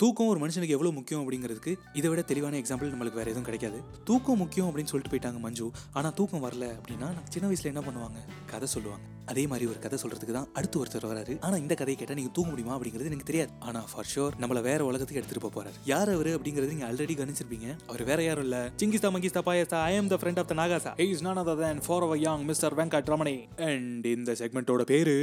[0.02, 3.80] தூக்கம் ஒரு மனுஷனுக்கு எவ்வளோ முக்கியம் அப்படிங்கிறதுக்கு இதை விட தெளிவான எக்ஸாம்பிள் நம்மளுக்கு வேறு எதுவும் கிடைக்காது.
[4.08, 5.66] தூக்கம் முக்கியம் அப்படின்னு சொல்லிட்டு போயிட்டாங்க மஞ்சு.
[5.98, 8.20] ஆனால் தூக்கம் வரல அப்படின்னா நான் சின்ன வயசில் என்ன பண்ணுவாங்க?
[8.52, 9.04] கதை சொல்லுவாங்க.
[9.32, 11.34] அதே மாதிரி ஒரு கதை சொல்கிறதுக்கு தான் அடுத்து ஒருத்தர் வராரு.
[11.46, 13.52] ஆனால் இந்த கதையை கேட்டால் நீங்கள் தூங்க முடியுமா அப்படிங்கிறது எனக்கு தெரியாது.
[13.68, 17.70] ஆனால் ஃபார் ஷோர் நம்மளை வேற உலகத்துக்கு எடுத்துகிட்டு போக போகிறார் யார் அவர் அப்படிங்கிறது நீங்கள் ஆல்ரெடி கவனிச்சிருப்பீங்க.
[17.92, 18.62] அவர் வேற யாரும் இல்லை.
[18.84, 22.06] சிங்கிஸ்தா மங்கிஸ்தா பாயஸ்தா I am the friend of the நாகாசா he is none other for
[22.08, 23.38] our young mister Venkat Ramani
[23.70, 25.16] and இந்த செக்மெண்ட்டோட பேரு?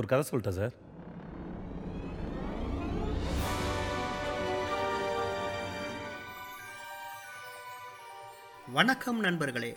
[0.00, 0.74] ஒரு கதை சொல்லிட்டேன் சார்.
[8.76, 9.70] வணக்கம் நண்பர்களே.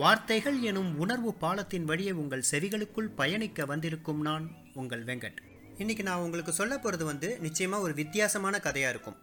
[0.00, 4.44] வார்த்தைகள் எனும் உணர்வு பாலத்தின் வழியே உங்கள் செவிகளுக்குள் பயணிக்க வந்திருக்கும் நான்
[4.80, 5.38] உங்கள் வெங்கட்.
[5.78, 9.16] இன்றைக்கி நான் உங்களுக்கு சொல்ல போகிறது வந்து நிச்சயமாக ஒரு வித்தியாசமான கதையாக இருக்கும்.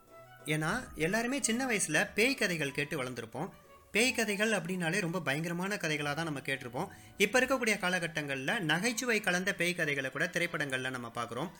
[0.56, 0.72] ஏன்னா
[1.06, 3.50] எல்லாருமே சின்ன வயசில் பேய் கதைகள் கேட்டு வளர்ந்துருப்போம்.
[3.92, 6.92] பேய் கதைகள் அப்படின்னாலே ரொம்ப பயங்கரமான கதைகளாக தான் நம்ம கேட்டிருப்போம்.
[7.18, 11.51] இப்போ இருக்கக்கூடிய காலகட்டங்களில் நகைச்சுவை கலந்த பேய் கதைகளை கூட திரைப்படங்களில் நம்ம பார்க்குறோம்.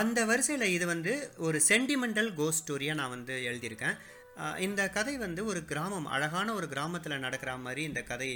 [0.00, 1.12] அந்த வரிசையில் இது வந்து
[1.46, 3.96] ஒரு சென்டிமெண்டல் கோஸ்ட் ஸ்டோரியாக நான் வந்து எழுதியிருக்கேன்.
[4.66, 8.28] இந்த கதை வந்து ஒரு கிராமம் அழகான ஒரு கிராமத்தில் நடக்கிற மாதிரி இந்த கதை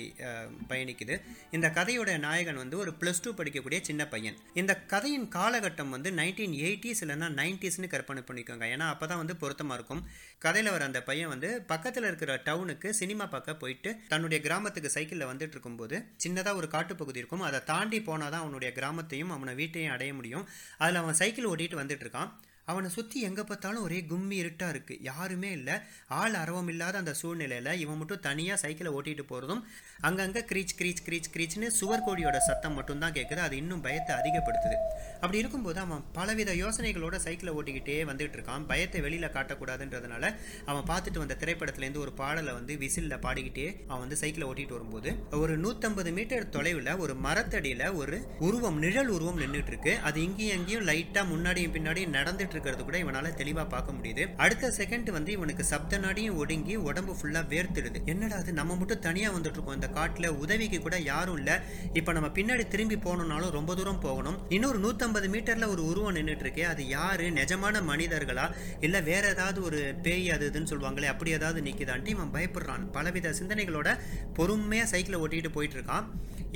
[0.70, 1.14] பயணிக்குது.
[1.56, 4.36] இந்த கதையோட நாயகன் வந்து ஒரு ப்ளஸ் டூ படிக்கக்கூடிய சின்ன பையன்.
[4.60, 8.64] இந்த கதையின் காலகட்டம் வந்து நைன்டீன் எயிட்டிஸ் இல்லைன்னா நைன்டிஸ்னு கற்பனை பண்ணிக்கோங்க.
[8.76, 10.02] ஏன்னா அப்போ தான் வந்து பொருத்தமாக இருக்கும்.
[10.46, 15.56] கதையில் வர அந்த பையன் வந்து பக்கத்தில் இருக்கிற டவுனுக்கு சினிமா பார்க்க போயிட்டு தன்னுடைய கிராமத்துக்கு சைக்கிளில் வந்துட்டு
[15.56, 17.46] இருக்கும்போது சின்னதாக ஒரு காட்டுப்பகுதி இருக்கும்.
[17.50, 20.44] அதை தாண்டி போனால் தான் அவனுடைய கிராமத்தையும் அவனை வீட்டையும் அடைய முடியும்.
[20.82, 22.32] அதில் அவன் சைக்கிள் ஓட்டிகிட்டு வந்துட்டு இருக்கான்.
[22.70, 25.74] அவனை சுற்றி எங்கே பார்த்தாலும் ஒரே கும்மி இருட்டாக இருக்குது யாருமே இல்லை.
[26.20, 29.62] ஆள் அரவம் இல்லாத அந்த சூழ்நிலையில் இவன் மட்டும் தனியாக சைக்கிளை ஓட்டிகிட்டு போகிறதும்
[30.08, 34.76] அங்கங்கே க்ரீச் க்ரீச் க்ரீச் க்ரீச்னு சுவர் கோடியோட சத்தம் மட்டும்தான் கேட்குது அது இன்னும் பயத்தை அதிகப்படுத்துது.
[35.22, 38.64] அப்படி இருக்கும்போது அவன் பலவித யோசனைகளோட சைக்கிளை ஓட்டிக்கிட்டே வந்துகிட்டு இருக்கான்.
[38.72, 40.24] பயத்தை வெளியில் காட்டக்கூடாதுன்றதுனால
[40.70, 45.56] அவன் பார்த்துட்டு வந்த திரைப்படத்துலேருந்து ஒரு பாடலை வந்து விசிலில் பாடிக்கிட்டே அவன் வந்து சைக்கிளை ஓட்டிகிட்டு வரும்போது ஒரு
[45.64, 48.16] நூற்றம்பது மீட்டர் தொலைவில் ஒரு மரத்தடியில் ஒரு
[48.48, 49.94] உருவம் நிழல் உருவம் நின்றுட்டு இருக்கு.
[50.08, 54.24] அது இங்கேயும் அங்கேயும் லைட்டாக முன்னாடியும் பின்னாடியும் நடந்துட்டு இருக்கிறது கூட இவனால தெளிவா பார்க்க முடியுது.
[54.36, 58.00] அடுத்த செகண்ட் வந்து இவனுக்கு சப்த நாடியும் ஒடுங்கி உடம்பு ஃபுல்லா வேர்த்துடுது.
[58.06, 61.62] என்னடா அது நம்ம மட்டும் தனியா வந்துட்டு இருக்கோம் இந்த காட்டுல உதவிக்கு கூட யாரும் இல்ல.
[61.92, 64.38] இப்ப நம்ம பின்னாடி திரும்பி போகணும்னாலும் ரொம்ப தூரம் போகணும்.
[64.48, 67.26] இன்னொரு நூத்தம்பது மீட்டர்ல ஒரு உருவம் நின்றுட்டு இருக்கே அது யாரு?
[67.30, 68.46] நிஜமான மனிதர்களா?
[68.80, 72.84] இல்ல வேற ஏதாவது ஒரு பேய் அது இதுன்னு சொல்லுவாங்களே அப்படி ஏதாவது நிக்குதான்ட்டு இவன் பயப்படுறான்.
[72.92, 73.98] பலவித சிந்தனைகளோட
[74.38, 76.06] பொறுமையா சைக்கிளை ஓட்டிட்டு போயிட்டு இருக்கான்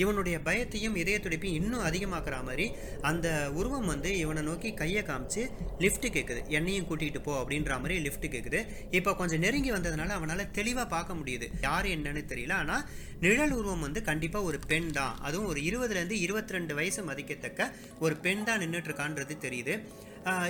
[0.02, 2.66] இவனுடைய பயத்தையும் இதய துடிப்பையும் இன்னும் அதிகமாக்குற மாதிரி
[3.10, 3.28] அந்த
[3.60, 5.44] உருவம் வந்து இவனை நோக்கி கையை காமிச்சு
[5.84, 8.60] லிஃப்ட் கேட்குது என்னையும் கூட்டிகிட்டு போ அப்படின்ற மாதிரி லிஃப்ட் கேட்குது
[8.98, 11.46] இப்போ கொஞ்சம் நெருங்கி வந்ததுனால அவனால் தெளிவாக பார்க்க முடியுது.
[11.68, 12.54] யார் என்னன்னு தெரியல.
[12.62, 12.84] ஆனால்
[13.24, 15.14] நிழல் உருவம் வந்து கண்டிப்பாக ஒரு பெண் தான்.
[15.26, 17.70] அதுவும் ஒரு இருபதுலேருந்து இருபத்தி ரெண்டு வயசு மதிக்கத்தக்க
[18.04, 19.74] ஒரு பெண் தான் நின்றுட்டு இருக்கான்றது தெரியுது.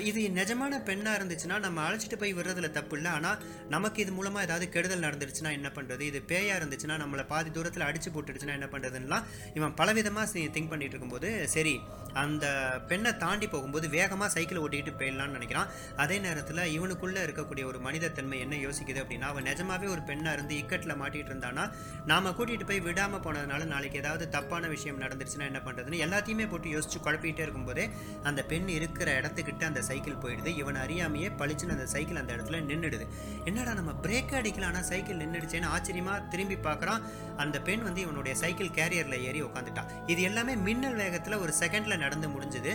[0.09, 3.11] இது நிஜமான பெண்ணாக இருந்துச்சுன்னா நம்ம அழைச்சிட்டு போய் விடுறதுல தப்பு இல்லை.
[3.19, 3.39] ஆனால்
[3.75, 8.11] நமக்கு இது மூலமாக ஏதாவது கெடுதல் நடந்துருச்சுன்னா என்ன பண்ணுறது இது பேயாக இருந்துச்சுன்னா நம்மளை பாதி தூரத்தில் அடிச்சு
[8.15, 9.27] போட்டுடுச்சுன்னா என்ன பண்ணுறதுலாம்
[9.59, 11.75] இவன் பலவிதமாக திங்க் பண்ணிட்டு இருக்கும்போது சரி
[12.23, 12.47] அந்த
[12.91, 15.69] பெண்ணை தாண்டி போகும்போது வேகமாக சைக்கிள் ஓட்டிக்கிட்டு போயிடலாம்னு நினைக்கிறான்.
[16.05, 20.99] அதே நேரத்தில் இவனுக்குள்ளே இருக்கக்கூடிய ஒரு மனிதத்தன்மை என்ன யோசிக்குது அப்படின்னா அவன் நிஜமாவே ஒரு பெண்ணாக இருந்து இக்கட்டில்
[21.03, 21.67] மாட்டிகிட்டு இருந்தானா
[22.13, 27.05] நாம கூட்டிகிட்டு போய் விடாமல் போனதுனால நாளைக்கு ஏதாவது தப்பான விஷயம் நடந்துருச்சுன்னா என்ன பண்ணுறதுன்னு எல்லாத்தையுமே போட்டு யோசிச்சு
[27.07, 27.87] குழப்பிக்கிட்டே இருக்கும்போதே
[28.31, 30.53] அந்த பெண் இருக்கிற இடத்துக்கிட்ட அந்த சைக்கிள் போயிடுது.
[30.63, 33.07] இவன் அறியாமையே பளிச்சுன்னு அந்த சைக்கிள் அந்த இடத்துல நின்றுடுது
[33.45, 37.03] என்னடா நம்ம பிரேக் அடிக்கலாம் ஆனால் சைக்கிள் நின்றுடுச்சேன்னு ஆச்சரியமா திரும்பி பார்க்குறான்.
[37.45, 42.29] அந்த பெண் வந்து இவனுடைய சைக்கிள் கேரியரில் ஏறி உட்காந்துட்டான் இது எல்லாமே மின்னல் வேகத்தில் ஒரு செகண்டில் நடந்து
[42.29, 42.75] முடிஞ்சுது.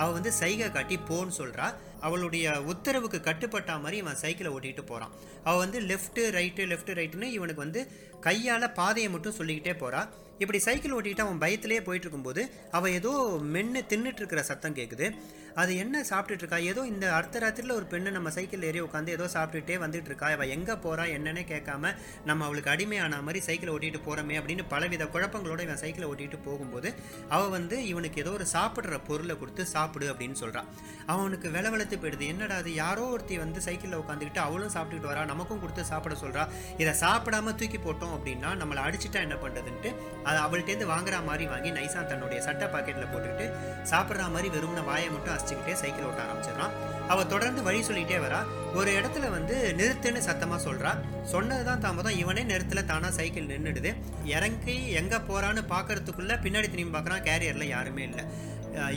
[0.00, 1.66] அவள் வந்து சைகை காட்டி போன்னு சொல்கிறா
[2.00, 5.14] அவளுடைய உத்தரவுக்கு கட்டுப்பட்ட மாதிரி இவன் சைக்கிளை ஓட்டிகிட்டு போகிறான்
[5.44, 7.82] அவள் வந்து லெஃப்ட்டு ரைட்டு லெஃப்ட்டு ரைட்டுன்னு இவனுக்கு வந்து
[8.20, 13.10] கையால் பாதையை மட்டும் சொல்லிக்கிட்டே போகிறான் இப்படி சைக்கிள் ஓட்டிக்கிட்டு அவன் பயத்திலேயே போயிட்டு இருக்கும்போது அவள் ஏதோ
[13.54, 15.06] மென்று தின்னுட்டு இருக்கிற சத்தம் கேட்குது
[15.54, 19.26] அது என்ன சாப்பிட்டுட்டு இருக்கா ஏதோ இந்த அடுத்த ராத்திரியில் ஒரு பெண்ணு நம்ம சைக்கிள் ஏறி உட்காந்து ஏதோ
[19.34, 21.92] சாப்பிட்டுட்டே வந்துட்டு இருக்கா அவள் எங்கே போகிறா என்னன்னே கேட்காம
[22.24, 26.90] நம்ம அவளுக்கு அடிமையான மாதிரி சைக்கிளை ஓட்டிகிட்டு போகிறோமே அப்படின்னு பலவித குழப்பங்களோட இவன் சைக்கிளை ஓட்டிகிட்டு போகும்போது
[27.28, 30.68] அவள் வந்து இவனுக்கு ஏதோ ஒரு சாப்பிட்ற பொருளை கொடுத்து சாப்பிடு அப்படின்னு சொல்கிறான்
[31.12, 32.24] அவனுக்கு வில வெளுத்து போயிடுது.
[32.32, 35.22] என்னடா அது யாரோ ஒருத்தி வந்து சைக்கிளில் உட்காந்துக்கிட்டு அவளும் சாப்பிட்டுக்கிட்டு வரா.
[35.30, 36.42] நமக்கும் கொடுத்து சாப்பிட சொல்கிறா
[36.82, 39.90] இதை சாப்பிடாம தூக்கி போட்டோம் அப்படின்னா நம்மளை அடிச்சுட்டா என்ன பண்ணுறதுன்ட்டு
[40.28, 43.46] அதை அவள்கிட்டேருந்து வாங்குற மாதிரி வாங்கி நைஸாக தன்னுடைய சட்டை பாக்கெட்டில் போட்டுக்கிட்டு
[43.92, 46.74] சாப்பிட்ற மாதிரி வெறும்ன வாயை மட்டும் அசிச்சுக்கிட்டே சைக்கிள் ஓட்ட ஆரம்பிச்சிடறான்.
[47.12, 48.40] அவள் தொடர்ந்து வழி சொல்லிகிட்டே வரா.
[48.78, 50.92] ஒரு இடத்துல வந்து நிறுத்துன்னு சத்தமாக சொல்கிறா
[51.32, 52.18] சொன்னது தான் தாமதம்.
[52.22, 53.92] இவனே நிறுத்தில் தானாக சைக்கிள் நின்றுடுது
[54.36, 58.24] இறங்கி எங்கே போகிறான்னு பார்க்கறதுக்குள்ளே பின்னாடி திரும்பி பார்க்குறான் கேரியரில் யாருமே இல்லை.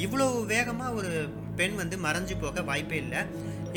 [0.05, 1.11] இவ்வளோ வேகமாக ஒரு
[1.59, 3.21] பெண் வந்து மறைஞ்சு போக வாய்ப்பே இல்லை.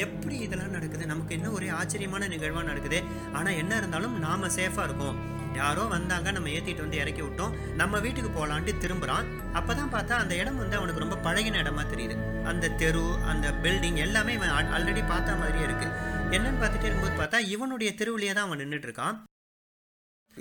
[0.04, 1.04] எப்படி இதெல்லாம் நடக்குது?
[1.12, 2.98] நமக்கு இன்னும் ஒரே ஆச்சரியமான நிகழ்வாக நடக்குது?
[3.38, 5.18] ஆனால் என்ன இருந்தாலும் நாம் சேஃபாக இருக்கோம்.
[5.60, 7.54] யாரோ வந்தாங்க நம்ம ஏற்றிட்டு வந்து இறக்கி விட்டோம்.
[7.80, 9.28] நம்ம வீட்டுக்கு போகலான்ட்டு திரும்புகிறான்
[9.58, 12.16] அப்போ தான் பார்த்தா அந்த இடம் வந்து அவனுக்கு ரொம்ப பழகின இடமா தெரியுது.
[12.50, 15.94] அந்த தெரு அந்த பில்டிங் எல்லாமே இவன் ஆல்ரெடி பார்த்த மாதிரியே இருக்குது
[16.36, 19.16] என்னன்னு பார்த்துட்டே இருக்கும்போது பார்த்தா இவனுடைய தெருவிலேயே தான் அவன் நின்றுட்டு இருக்கான்.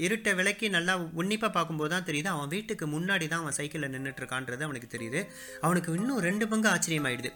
[0.05, 2.29] இருட்டை விளக்கி நல்லா உன்னிப்பாக பார்க்கும்போது தான் தெரியுது.
[2.35, 5.21] அவன் வீட்டுக்கு முன்னாடி தான் அவன் சைக்கிளில் நின்றுட்டுருக்கான்றது அவனுக்கு தெரியுது.
[5.65, 7.31] அவனுக்கு இன்னும் ரெண்டு பங்கு ஆச்சரியமாயிடுது.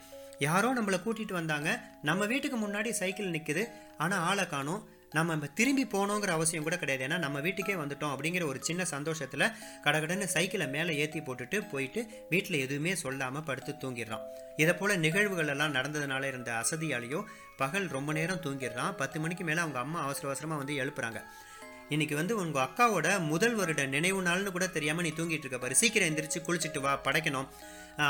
[0.48, 1.70] யாரோ நம்மளை கூட்டிகிட்டு வந்தாங்க.
[2.10, 3.66] நம்ம வீட்டுக்கு முன்னாடி சைக்கிள் நிற்குது
[4.04, 4.84] ஆனால் ஆளை காணும்.
[5.18, 7.04] நம்ம திரும்பி போகணுங்கிற அவசியம் கூட கிடையாது.
[7.06, 9.46] ஏன்னா நம்ம வீட்டுக்கே வந்துட்டோம் அப்படிங்கிற ஒரு சின்ன சந்தோஷத்தில்
[9.86, 12.02] கடகடன்னு சைக்கிளை மேலே ஏற்றி போட்டுட்டு போயிட்டு
[12.34, 14.26] வீட்டில் எதுவுமே சொல்லாமல் படுத்து தூங்கிடுறான்.
[14.64, 17.22] இதை போல் நிகழ்வுகள் எல்லாம் நடந்ததுனால இருந்த அசதியாலேயோ
[17.58, 18.94] பகல் ரொம்ப நேரம் தூங்கிடுறான்.
[19.02, 21.22] பத்து மணிக்கு மேலே அவங்க அம்மா அவசர அவசரமாக வந்து எழுப்புறாங்க.
[21.94, 25.76] இன்னைக்கு வந்து உங்க அக்காவோட முதல் வருட நினைவு நாள்னு கூட தெரியாம நீ தூங்கிட்டு இருக்க பாரு.
[25.76, 27.48] சீக்கிரம் எந்திரிச்சு குளிச்சுட்டு வா படைக்கணும்.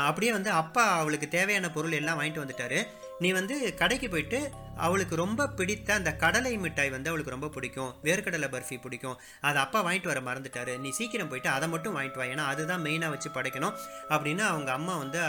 [0.08, 2.80] அப்படியே வந்து அப்பா அவளுக்கு தேவையான பொருள் எல்லாம் வாங்கிட்டு வந்துட்டாரு.
[3.18, 4.38] நீ வந்து கடைக்கு போயிட்டு
[4.76, 7.94] அவளுக்கு ரொம்ப பிடித்த அந்த கடலை மிட்டாய் வந்து அவளுக்கு ரொம்ப பிடிக்கும்.
[8.04, 9.16] வேர்க்கடலை பர்ஃபி பிடிக்கும்.
[9.40, 10.74] அதை அப்பா வாங்கிட்டு வர மறந்துட்டாரு.
[10.84, 12.28] நீ சீக்கிரம் போயிட்டு அதை மட்டும் வாங்கிட்டு வா.
[12.34, 13.74] ஏன்னா அதுதான் மெயினாக வச்சு படைக்கணும்
[14.08, 15.22] அப்படின்னு அவங்க அம்மா வந்து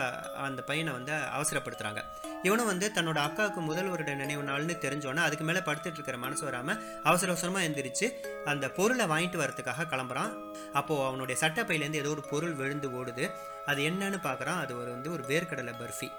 [0.49, 2.03] அந்த பையனை வந்து அவசரப்படுத்துகிறாங்க
[2.43, 7.01] இவனும் வந்து தன்னோட அக்காவுக்கு முதல் வருட நினைவு நாள்னு தெரிஞ்சோன்னே அதுக்கு மேலே படுத்துட்டு இருக்கிற மனசு வராமல்
[7.03, 8.07] அவசர அவசரமாக எந்திரிச்சு
[8.45, 10.33] அந்த பொருளை வாங்கிட்டு வரதுக்காக கிளம்புறான்.
[10.73, 13.31] அப்போது அவனுடைய சட்டப்பையிலேருந்து ஏதோ ஒரு பொருள் விழுந்து ஓடுது.
[13.65, 14.59] அது என்னன்னு பார்க்குறான்.
[14.59, 16.11] அது ஒரு வந்து ஒரு வேர்க்கடலை பர்ஃபி.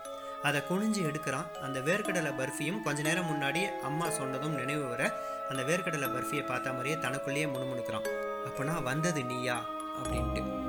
[0.43, 1.59] அதை குனிஞ்சு எடுக்கிறான்.
[1.59, 5.15] அந்த வேர்க்கடலை பர்ஃபியும் கொஞ்ச நேரம் முன்னாடி அம்மா சொன்னதும் நினைவு வர
[5.49, 8.09] அந்த வேர்க்கடலை பர்ஃபியை பார்த்த மாதிரியே தனக்குள்ளேயே முணுமுணுக்கிறான்.
[8.45, 9.65] அப்போனா வந்தது நீயா?
[10.03, 10.62] அப்படின்ட்டு.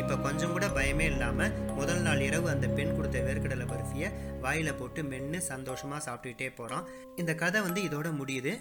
[0.00, 4.08] இப்போ கொஞ்சம் கூட பயமே இல்லாமல் முதல் நாள் இரவு அந்த பெண் கொடுத்த வேர்க்கடலை பர்ஃபியை
[4.40, 8.52] வாயில் போட்டு மென்று சந்தோஷமாக சாப்பிட்டுக்கிட்டே போகிறோம் இந்த கதை வந்து இதோட முடியுது.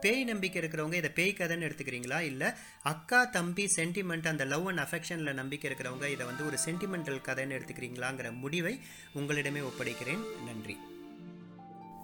[0.00, 2.20] பேய் நம்பிக்கை இருக்கிறவங்க இதை பேய் கதைன்னு எடுத்துக்கிறீங்களா?
[2.20, 2.48] இல்லை
[2.82, 8.30] அக்கா தம்பி சென்டிமெண்ட் அந்த லவ் அண்ட் அஃபெக்ஷனில் நம்பிக்கை இருக்கிறவங்க இதை வந்து ஒரு சென்டிமெண்டல் கதைன்னு எடுத்துக்கிறீங்களாங்கிற
[8.36, 8.80] முடிவை
[9.14, 10.24] உங்களிடமே ஒப்படைக்கிறேன்.
[10.46, 10.76] நன்றி.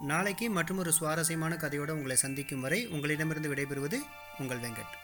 [0.01, 3.99] நாளைக்கு மற்றும் ஒரு சுவாரஸ்யமான கதையோடு உங்களை சந்திக்கும் வரை உங்களிடமிருந்து விடைபெறுவது
[4.39, 4.95] உங்கள் வெங்கட்.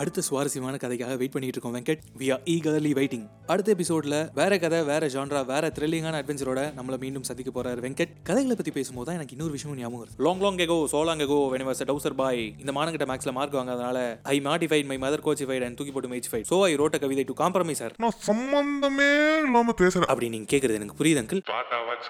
[0.00, 2.00] அடுத்த சுவாரஸ்யமான கதைக்காக வெயிட் பண்ணிட்டு இருக்கோம் Venkat.
[2.20, 7.26] We are eagerly waiting அடுத்த எபிசோட்ல வேற கதை வேற ஜான்ரா வேற த்ரில்லிங்கான அட்வென்ச்சரோட நம்மள மீண்டும்
[7.28, 8.12] சந்திக்க போறாரு வெங்கட்.
[8.28, 10.16] கதைகளை பத்தி பேசும்போது தான் எனக்கு இன்னொரு விஷயம் ஞாபகம் வருது.
[10.26, 13.98] Long long ago so long ago when was trouser boy இந்த மானங்கிட்ட மேக்ஸ்ல மார்க் வாங்காதனால
[14.34, 17.82] ஐ மாட்டிஃபைட் மை மதர் கோச்சிஃபைட் அண்ட் தூக்கி போட்டு மேட்சிஃபைட் சோ ஐ ரோட்ட கவிதை டு காம்ப்ரமைஸ்
[17.82, 19.10] சார் நான் சம்பந்தமே
[19.46, 20.10] இல்லாம பேசுறேன்.
[20.14, 21.42] அப்படி நீங்க கேக்குறது எனக்கு புரியுது அங்கிள்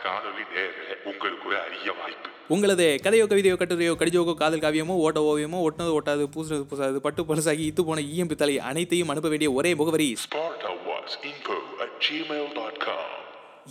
[0.06, 2.30] காணொலி நேர உங்களுக்கு ஒரு அரிய வாய்ப்பு.
[2.48, 7.64] உங்களது கதையோ கவிதையோ கட்டுரையோ கடிஜோக்கோ காதல் காவியமோ ஓட்ட ஓவியமோ ஒட்டினது ஒட்டாது பூசுறது பூசாது பட்டு பழசாகி
[7.70, 10.08] இத்து போன ஈயம் பித்தளை அனைத்தையும் அனுப்ப வேண்டிய ஒரே முகவரி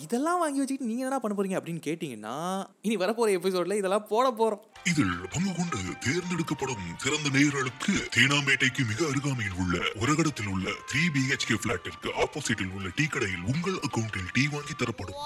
[0.03, 2.33] இதெல்லாம் வாங்கி வச்சுக்கிட்டு நீங்க என்ன பண்ண போறீங்க அப்படின்னு கேட்டீங்கன்னா
[2.81, 4.63] இனி வரப்போற எபிசோட்ல இதெல்லாம் போட போறோம்.
[4.83, 12.11] இதில் பங்கு கொண்டு தேர்ந்தெடுக்கப்படும் சிறந்த நேயர்களுக்கு தேனாம்பேட்டைக்கு மிக அருகாமையில் உள்ள உரகடத்தில் உள்ள த்ரீ பிஹெச்கே பிளாட்டிற்கு
[12.23, 15.21] ஆப்போசிட்டில் உள்ள டீ கடையில் உங்கள் அக்கவுண்டில் டீ வாங்கி தரப்படும்.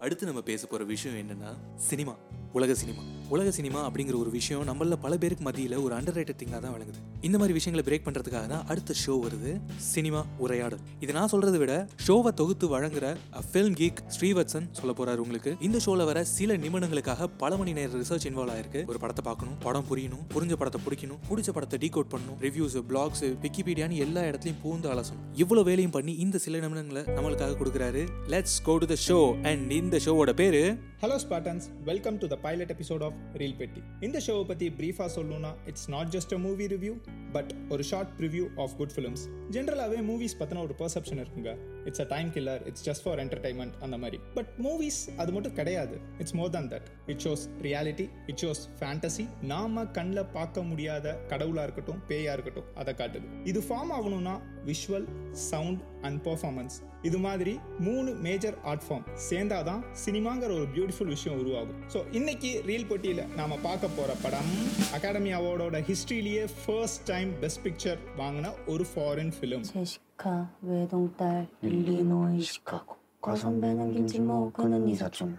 [0.00, 2.14] அடுத்து நம்ம பேச போகிற விஷயம் என்னென்னா சினிமா.
[2.56, 3.02] உலக சினிமா.
[3.34, 7.00] உலக சினிமா அப்படிங்கிற ஒரு விஷயம் நம்மள பல பேருக்கு மத்தியில் ஒரு அண்டர் ரேட்டட் திங்காக தான் விளங்குது.
[7.26, 9.52] இந்த மாதிரி விஷயங்களை பிரேக் பண்ணுறதுக்காக தான் அடுத்த ஷோ வருது
[9.92, 10.82] சினிமா உரையாடல்.
[11.04, 11.74] இது நான் சொல்கிறத விட
[12.06, 13.06] ஷோவை தொகுத்து வழங்குற
[13.48, 15.52] ஃபில்ம் கீக் ஸ்ரீவத்சன் சொல்ல போகிறார் உங்களுக்கு.
[15.68, 18.82] இந்த ஷோவில் வர சில நிமிடங்களுக்காக பல மணி நேர ரிசர்ச் இன்வால்வ் ஆயிருக்கு.
[18.92, 24.00] ஒரு படத்தை பார்க்கணும் படம் புரியணும் புரிஞ்ச படத்தை பிடிக்கணும் பிடிச்ச படத்தை டீகோட் பண்ணணும் ரிவ்யூஸ் பிளாக்ஸ் விக்கிபீடியான்னு
[24.06, 25.26] எல்லா இடத்துலையும் பூந்து அலசணும்.
[25.44, 28.04] இவ்வளோ வேலையும் பண்ணி இந்த சில நிமிடங்களை நம்மளுக்காக கொடுக்குறாரு.
[28.34, 29.20] Let's go to the show
[29.52, 30.64] and இந்த ஷோவோட பேரு
[31.00, 35.50] hello Spottans welcome to the pilot episode of reel Petti இந்த ஷோவை பற்றி ப்ரீஃபாக சொல்லணும்னா
[35.66, 36.94] it's not just a movie review
[37.32, 41.52] but ஒரு short review of good films ஜென்ரலாகவே மூவிஸ் பற்றின ஒரு பர்செப்ஷன் இருக்குங்க
[41.84, 45.98] it's a time killer it's just for entertainment அந்த மாதிரி பட் மூவிஸ் அது மட்டும் கிடையாது
[46.18, 51.66] it's more than that it shows reality it shows fantasy நாம கண்ணில் பார்க்க முடியாத கடவுளாக
[51.68, 55.06] இருக்கட்டும் பேயாக இருக்கட்டும் அதை காட்டுது இது ஃபார்ம் ஆகணும்னா விஷுவல்
[55.44, 61.79] சவுண்ட் அண்ட் பெர்ஃபார்மன்ஸ் இது மாதிரி மூணு மேஜர் ஆர்ட் ஃபார்ம் சேர்ந்தாதான் சினிமாங்கிற ஒரு பியூட்டிஃபுல் விஷயம் உருவாகும்
[61.93, 64.51] ஸோ இன்னைக்கு ரீல் போட்டியில் நாம பார்க்க போற படம்
[64.93, 71.21] Academy அவார்டோட ஹிஸ்ட்ரியிலேயே first time best picture வாங்கின ஒரு foreign film 제시카 외동딸
[71.67, 75.31] 일리노이 시카고 과선배는 김치모 그는 이사촌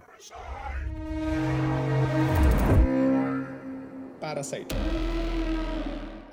[4.23, 4.73] Parasite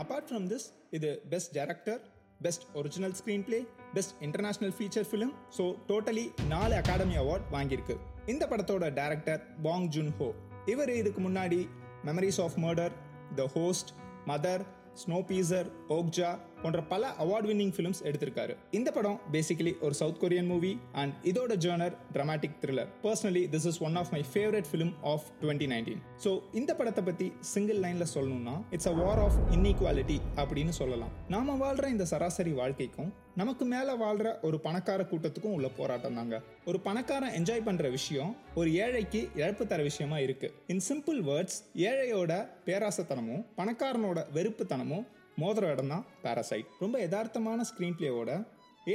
[0.02, 2.02] apart from this இது best director
[2.41, 3.13] best original
[3.45, 7.97] screenplay best international feature film so totally நாலு அகாடமி அவார்ட் வாங்கியிருக்கு.
[8.27, 10.35] இந்த படத்தோட டேரக்டர் பாங் ஜுன் ஹோ
[10.67, 11.69] இவர் இதுக்கு முன்னாடி
[12.05, 12.93] Memories of Murder
[13.35, 13.89] the Host
[14.27, 14.61] Mother
[15.29, 18.57] Snowpiercer Okja போன்ற பல அவார்ட் வின்னிங் ஃபிலிம்ஸ் எடுத்திருக்காரு.
[18.79, 20.73] இந்த படம் பேசிக்கலி ஒரு சவுத் கொரியன் மூவி
[21.03, 25.69] அண்ட் இதோட genre dramatic thriller personally this is one of my favourite film of twenty
[25.75, 31.13] nineteen so இந்த படத்தை பற்றி சிங்கிள் லைனில் சொல்லணும்னா it's a war of inequality அப்படின்னு சொல்லலாம்.
[31.35, 36.37] நாம வாழ்ற இந்த சராசரி வாழ்க்கைக்கும் நமக்கு மேலே வாழ்ற ஒரு பணக்கார கூட்டத்துக்கும் உள்ள போராட்டம் தாங்க.
[36.65, 40.49] ஒரு பணக்காரன் என்ஜாய் பண்ணுற விஷயம் ஒரு ஏழைக்கு இழப்பு தர விஷயமா இருக்கு.
[40.67, 42.33] இன் சிம்பிள் வேர்ட்ஸ் ஏழையோட
[42.67, 45.05] பேராசத்தனமும் பணக்காரனோட வெறுப்புத்தனமும்
[45.39, 48.33] மோதிர இடம் தான் பேரசைட் ரொம்ப யதார்த்தமான ஸ்க்ரீன் பிளேவோட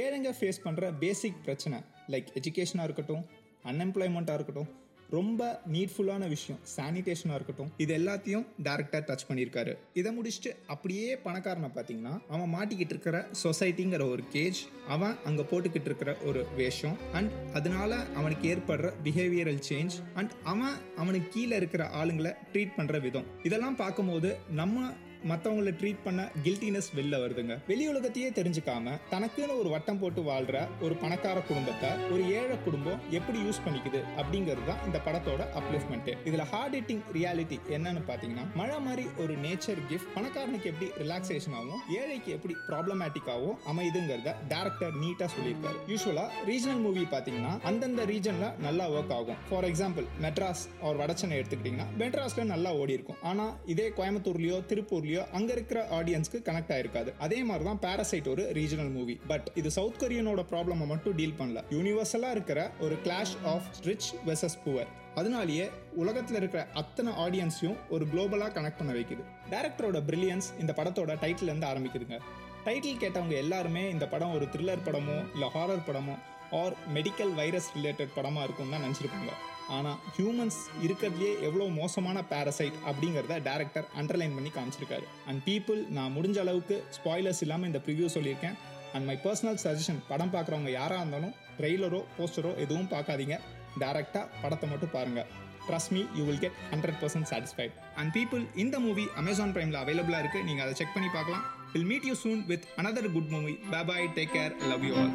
[0.00, 1.78] ஏழைங்க ஃபேஸ் பண்ணுற பேசிக் பிரச்சனை
[2.12, 3.24] லைக் எஜுகேஷனாக இருக்கட்டும்
[3.64, 4.70] அன்எம்ப்ளாய்மெண்ட்டாக இருக்கட்டும்
[5.08, 9.72] ரொம்ப நீட்ஃபுல்லான விஷயம் சானிடேஷனாக இருக்கட்டும் இது எல்லாத்தையும் டேரக்டாக டச் பண்ணியிருக்காரு.
[9.92, 16.16] இதை முடிச்சுட்டு அப்படியே பணக்காரனை பார்த்தீங்கன்னா அவன் மாட்டிக்கிட்டு இருக்கிற சொசைட்டிங்கிற ஒரு கேஜ் அவன் அங்கே போட்டுக்கிட்டு இருக்கிற
[16.24, 22.76] ஒரு வேஷம் அண்ட் அதனால அவனுக்கு ஏற்படுற பிஹேவியரல் சேஞ்ச் அண்ட் அவன் அவனுக்கு கீழே இருக்கிற ஆளுங்களை ட்ரீட்
[22.78, 23.28] பண்ணுற விதம்.
[23.42, 24.92] இதெல்லாம் பார்க்கும்போது நம்ம
[25.30, 27.54] மற்றவங்களை ட்ரீட் பண்ண கில்ட்டினஸ் வெளில வருதுங்க.
[27.70, 30.56] வெளி உலகத்தையே தெரிஞ்சுக்காம தனக்குன்னு ஒரு வட்டம் போட்டு வாழ்ற
[30.86, 36.46] ஒரு பணக்கார குடும்பத்தை ஒரு ஏழை குடும்பம் எப்படி யூஸ் பண்ணிக்குது அப்படிங்கிறது தான் இந்த படத்தோட அப்லிஃப்ட்மெண்ட் இதுல
[36.52, 42.30] ஹார்ட் ஹிட்டிங் ரியாலிட்டி என்னன்னு பாத்தீங்கன்னா மழை மாதிரி ஒரு நேச்சர் கிஃப்ட் பணக்காரனுக்கு எப்படி ரிலாக்ஸேஷன் ஆகும் ஏழைக்கு
[42.36, 45.78] எப்படி ப்ராப்ளமேட்டிக்காகவும் அமைதுங்கிறத டேரக்டர் நீட்டா சொல்லியிருக்காரு.
[45.92, 49.38] யூஸ்வலா ரீஜனல் மூவி பாத்தீங்கன்னா அந்தந்த ரீஜன்ல நல்லா ஒர்க் ஆகும்.
[49.50, 55.52] ஃபார் எக்ஸாம்பிள் மெட்ராஸ் ஒரு வடச்சனை எடுத்துக்கிட்டீங்கன்னா மெட்ராஸ்ல நல்லா ஓடி இருக்கும் ஆனா இதே கோயம்புத்தூர்லயோ திருப்பூர்லயோ அங்க
[55.52, 57.10] இருக்கிற ஆடியன்ஸ்க்கு கனெக்ட் ஆயிருக்காது.
[57.18, 61.62] அதே மாதிரி தான் பாரசைட் ஒரு ரீஜனல் மூவி பட் இது சவுத் கொரியனோட ப்ராப்ளமை மட்டும் டீல் பண்ணல.
[61.70, 65.70] யூனிவர்சலா இருக்கிற ஒரு clash of rich versus poor அதனாலேயே
[66.02, 69.22] உலகத்தில் இருக்கிற அத்தனை ஆடியன்ஸையும் ஒரு குளோபலாக கனெக்ட் பண்ண வைக்குது.
[69.50, 72.18] டேரக்டரோட பிரில்லியன்ஸ் இந்த படத்தோட டைட்டிலேருந்து ஆரம்பிக்குதுங்க.
[72.64, 76.14] டைட்டில் கேட்டவங்க எல்லாருமே இந்த படம் ஒரு த்ரில்லர் படமோ இல்லை ஹாரர் படமோ
[76.60, 79.32] ஆர் மெடிக்கல் வைரஸ் ரிலேட்டட் படமாக இருக்கும் தான் நினச்சிருப்பாங்க.
[79.76, 85.06] ஆனால் ஹியூமன்ஸ் இருக்கிறதுலே எவ்வளோ மோசமான பேரசைட் அப்படிங்கிறத டேரக்டர் அண்டர்லைன் பண்ணி காமிச்சிருக்காரு.
[85.28, 88.56] அண்ட் பீப்புள் நான் முடிஞ்ச அளவுக்கு ஸ்பாய்லர்ஸ் இல்லாமல் இந்த ப்ரிவியூ சொல்லியிருக்கேன்.
[88.94, 93.36] அண்ட் மை பர்சனல் சஜஷன் படம் பார்க்குறவங்க யாராக இருந்தாலும் ட்ரெய்லரோ போஸ்டரோ எதுவும் பார்க்காதீங்க.
[93.82, 95.28] டேரெக்டாக படத்தை மட்டும் பாருங்கள்
[95.68, 100.22] trust me you will get hundred percent satisfied and people இந்த மூவி அமேசான் ப்ரைமில் அவைலபிளாக
[100.24, 101.44] இருக்குது நீங்கள் அதை செக் பண்ணி பார்க்கலாம்.
[101.74, 103.54] Will meet you soon with another good movie
[103.90, 105.14] bye take care love you all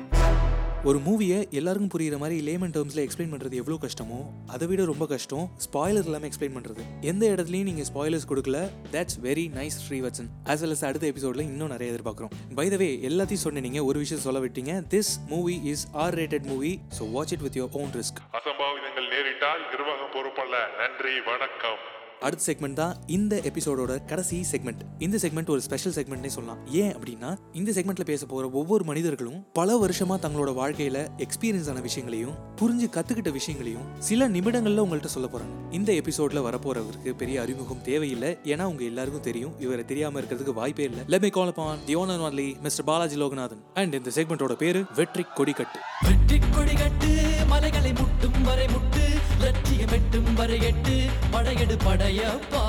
[0.89, 4.19] ஒரு மூவியை எல்லாருக்கும் புரியுற மாதிரி லேமன் டேர்ம்ஸில் எக்ஸ்பிளைன் பண்ணுறது எவ்வளோ கஷ்டமோ
[4.54, 8.60] அதை விட ரொம்ப கஷ்டம் ஸ்பாய்லர் இல்லாமல் எக்ஸ்பிளைன் பண்ணுறது எந்த இடத்துலையும் நீங்கள் ஸ்பாய்லர்ஸ் கொடுக்கல
[8.95, 12.34] that's very nice Srivatsan as well as அடுத்த எபிசோட்ல இன்னும் நிறைய எதிர்பார்க்குறோம்.
[12.60, 14.76] பை த வே எல்லாத்தையும் சொன்னீங்க ஒரு விஷயம் சொல்ல விட்டீங்க.
[14.93, 19.63] This movie is R rated movie so watch it with your own risk அசம்பாவிதங்கள் நேரிட்டால்
[19.74, 20.56] நிர்வாகம் பொறுப்பல்ல.
[20.84, 21.82] நன்றி வணக்கம்.
[22.26, 26.60] அடுத்த செக்மெண்ட் தான் இந்த எபிசோடோட கடைசி செக்மெண்ட் இந்த செக்மெண்ட் ஒரு ஸ்பெஷல் செக்மெண்ட்னே சொல்லலாம்.
[26.72, 32.36] ஏன் அப்படின்னா இந்த செக்மெண்ட்ல பேச போற ஒவ்வொரு மனிதர்களும் பல வருஷமா தங்களோட வாழ்க்கையில எக்ஸ்பீரியன்ஸ் ஆன விஷயங்களையும்
[32.62, 35.54] புரிஞ்சு கத்துக்கிட்ட விஷயங்களையும் சில நிமிடங்கள்ல உங்கள்கிட்ட சொல்ல போறாங்க.
[35.72, 38.38] இந்த எபிசோட்ல வரப்போறவருக்கு பெரிய அறிமுகம் தேவையில்லை.
[38.44, 39.54] ஏன்னா உங்க எல்லாருக்கும் தெரியும்.
[39.60, 41.04] இவரை தெரியாம இருக்கிறதுக்கு வாய்ப்பே இல்லை.
[41.08, 45.26] Let me call upon the owner only mister Balaji Loganathan and இந்த செக்மெண்டோட பேரு வெற்றி
[45.38, 45.82] கொடிக்கட்டு.
[46.08, 47.12] வெற்றி கொடிக்கட்டு
[47.48, 49.14] மலைகளை முட்டும் வரை முட்டு.
[49.46, 50.94] லட்சியம் எட்டும் வரை எட்டு
[51.34, 52.64] படையெடு படையப்பா.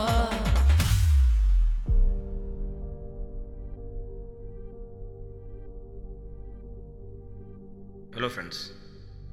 [8.17, 8.62] ஹலோ ஃப்ரெண்ட்ஸ்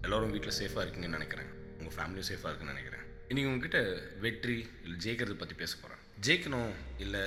[0.05, 1.49] எல்லோரும் வீட்டில் சேஃபாக இருக்கீங்கன்னு நினைக்கிறேன்.
[1.79, 3.03] உங்கள் ஃபேமிலியும் சேஃபாக இருக்குன்னு நினைக்கிறேன்.
[3.29, 3.81] இன்றைக்கி உங்ககிட்ட
[4.25, 6.71] வெற்றி இல்லை ஜெயிக்கிறது பற்றி பேச போகிறேன் ஜெயிக்கணும்
[7.05, 7.23] இல்லை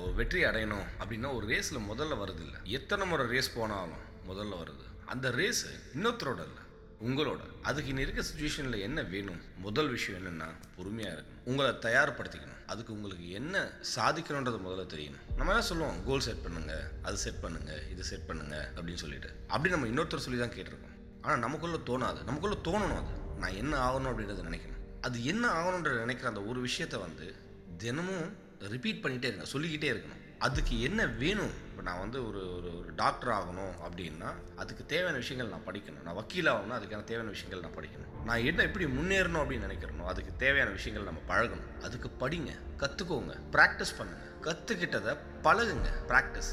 [0.00, 2.60] ஒரு வெற்றி அடையணும் அப்படின்னா ஒரு ரேஸில் முதல்ல வருது இல்லை.
[2.78, 6.64] எத்தனை முறை ரேஸ் போனாலும் முதல்ல வருது அந்த ரேஸு இன்னொருத்தரோட இல்லை.
[7.04, 9.40] உங்களோட அதுக்கு நீ இருக்க சுச்சுவேஷனில் என்ன வேணும்?
[9.56, 11.38] முதல் விஷயம் என்னென்னா பொறுமையாக இருக்கணும்.
[11.44, 12.66] உங்களை தயார்படுத்திக்கணும்.
[12.66, 13.64] அதுக்கு உங்களுக்கு என்ன
[13.96, 15.36] சாதிக்கணுன்றது முதல்ல தெரியணும்.
[15.36, 16.04] நம்ம என்ன சொல்லுவோம்?
[16.04, 19.30] கோல் செட் பண்ணுங்க அது செட் பண்ணுங்க இது செட் பண்ணுங்க அப்படின்னு சொல்லிட்டு.
[19.48, 21.22] அப்படி நம்ம இன்னொருத்தர் சொல்லி தான் கேட்டிருக்கோம்.
[21.22, 22.24] ஆனால் நமக்குள்ளே தோணாது.
[22.24, 23.18] நமக்குள்ளே தோணணும் அது.
[23.38, 25.00] நான் என்ன ஆகணும் அப்படின்றத நினைக்கணும்.
[25.00, 27.34] அது என்ன ஆகணுன்ற நினைக்கிற அந்த ஒரு விஷயத்த வந்து
[27.78, 30.16] தினமும் ரிப்பீட் பண்ணிகிட்டே இருக்கணும் சொல்லிக்கிட்டே இருக்கணும்.
[30.38, 31.52] அதுக்கு என்ன வேணும்?
[31.68, 36.02] இப்போ நான் வந்து ஒரு ஒரு ஒரு டாக்டர் ஆகணும் அப்படின்னா அதுக்கு தேவையான விஷயங்கள் நான் படிக்கணும்.
[36.02, 38.24] நான் வக்கீல் ஆகணும் அதுக்கான தேவையான விஷயங்கள் நான் படிக்கணும்.
[38.24, 41.70] நான் என்ன எப்படி முன்னேறணும் அப்படின்னு நினைக்கிறனோ அதுக்கு தேவையான விஷயங்கள் நம்ம பழகணும்.
[41.82, 44.24] அதுக்கு படிங்க கற்றுக்கோங்க ப்ராக்டிஸ் பண்ணுங்க.
[44.46, 46.52] கற்றுக்கிட்டதை பழகுங்க ப்ராக்டிஸ்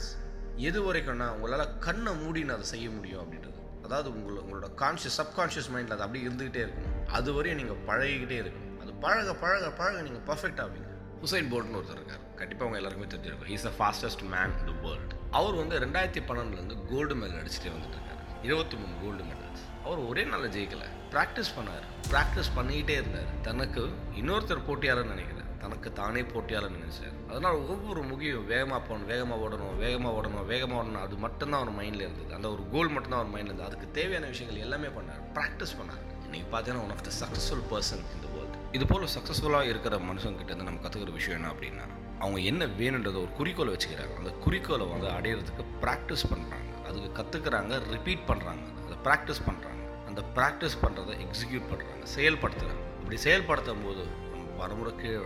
[0.55, 3.53] எது வரைக்கும்னா உங்களால் கண்ணை மூடின்னு அதை செய்ய முடியும் அப்படின்றது.
[3.83, 6.95] அதாவது உங்களை உங்களோட கான்ஷியஸ் சப்கான்ஷியஸ் மைண்டில் அது அப்படியே இருந்துக்கிட்டே இருக்கணும்.
[7.07, 8.81] அது வரையும் நீங்கள் பழகிக்கிட்டே இருக்கணும்.
[8.81, 10.86] அது பழக பழக பழக நீங்கள் பர்ஃபெக்ட் ஆவீங்க.
[11.21, 12.23] ஹுசைன் போல்ட்னு ஒருத்தர் இருக்கார்.
[12.39, 13.51] கண்டிப்பாக அவங்க எல்லாருக்குமே தெரிஞ்சிருக்கும்.
[13.55, 18.21] Is the fastest man the world அவர் வந்து ரெண்டாயிரத்தி பன்னெண்டுலேருந்து கோல்டு மெடல் அடிச்சுட்டே வந்துட்டு இருக்காரு.
[18.47, 20.87] இருபத்தி மூணு கோல்டு மெடல்ஸ் அவர் ஒரே நாளில் ஜெயிக்கலை.
[21.13, 21.85] ப்ராக்டிஸ் பண்ணார்.
[22.11, 23.31] ப்ராக்டிஸ் பண்ணிக்கிட்டே இருந்தார்.
[23.47, 23.83] தனக்கு
[24.21, 27.15] இன்னொருத்தர் போட்டியாளர் நினைக்கிறார் தனக்கு தானே போட்டியாளர் நினைச்சார்.
[27.29, 31.03] அதனால் ஒவ்வொரு முகியும் வேகமாக போகணும் வேகமாக ஓடணும் வேகமாக ஓடணும் வேகமாக ஓடணும்.
[31.05, 32.31] அது மட்டும்தான் அவர் மைண்டில் இருந்தது.
[32.37, 33.69] அந்த ஒரு கோல் மட்டும்தான் அவர் மைண்டில் இருந்தது.
[33.69, 35.23] அதுக்கு தேவையான விஷயங்கள் எல்லாமே பண்ணார்.
[35.37, 36.03] ப்ராக்டிஸ் பண்ணார்.
[36.27, 38.46] இன்றைக்கி பார்த்தீங்கன்னா one of the successful person இந்த வேர்ல்டு
[38.77, 41.85] இது போல் சக்ஸஸ்ஃபுல்லாக இருக்கிற மனுஷங்கிட்ட இருந்து நம்ம கற்றுக்கிற விஷயம் என்ன அப்படின்னா
[42.23, 44.13] அவங்க என்ன வேணுன்றதை ஒரு குறிக்கோளை வச்சுக்கிறாங்க.
[44.19, 50.77] அந்த குறிக்கோளை வந்து அடையிறதுக்கு ப்ராக்டிஸ் பண்ணுறாங்க அதுக்கு கற்றுக்குறாங்க ரிப்பீட் பண்ணுறாங்க அதை ப்ராக்டிஸ் பண்ணுறாங்க அந்த ப்ராக்டிஸ்
[50.83, 55.17] பண்ணுறதை எக்ஸிக்யூட் பண்ணுறாங்க செயல்படுத்துகிறாங்க அப்படி செயல்படுத்தும் போது நம்ம பரமுறை கீழே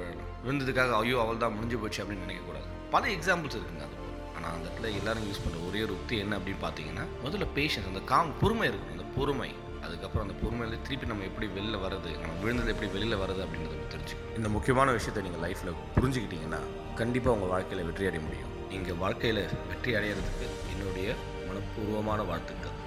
[0.45, 2.67] விழுந்ததுக்காக ஐயோ அவள் தான் முடிஞ்சு போச்சு அப்படின்னு நினைக்கக்கூடாது.
[2.95, 3.97] பல எக்ஸாம்பிள்ஸ் இருக்குங்க அது.
[4.35, 8.03] ஆனால் அந்த இடத்துல எல்லாரும் யூஸ் பண்ணுற ஒரே ஒரு உக்தி என்ன அப்படின்னு பார்த்தீங்கன்னா முதல்ல பேஷன்ஸ் அந்த
[8.13, 9.51] காம் பொறுமை இருக்கும் அந்த பொறுமை.
[9.85, 14.35] அதுக்கப்புறம் அந்த பொறுமையில திருப்பி நம்ம எப்படி வெளில வர்றது நம்ம விழுந்தது எப்படி வெளியில் வர்றது அப்படின்றத தெரிஞ்சுக்கணும்.
[14.39, 16.61] இந்த முக்கியமான விஷயத்தை நீங்கள் லைஃப்பில் புரிஞ்சுக்கிட்டீங்கன்னா
[17.01, 18.51] கண்டிப்பாக உங்கள் வாழ்க்கையில் வெற்றி அடைய முடியும்.
[18.73, 21.15] நீங்கள் வாழ்க்கையில் வெற்றி அடையிறதுக்கு என்னுடைய
[21.47, 22.77] மனப்பூர்வமான வாழ்த்துக்கள்.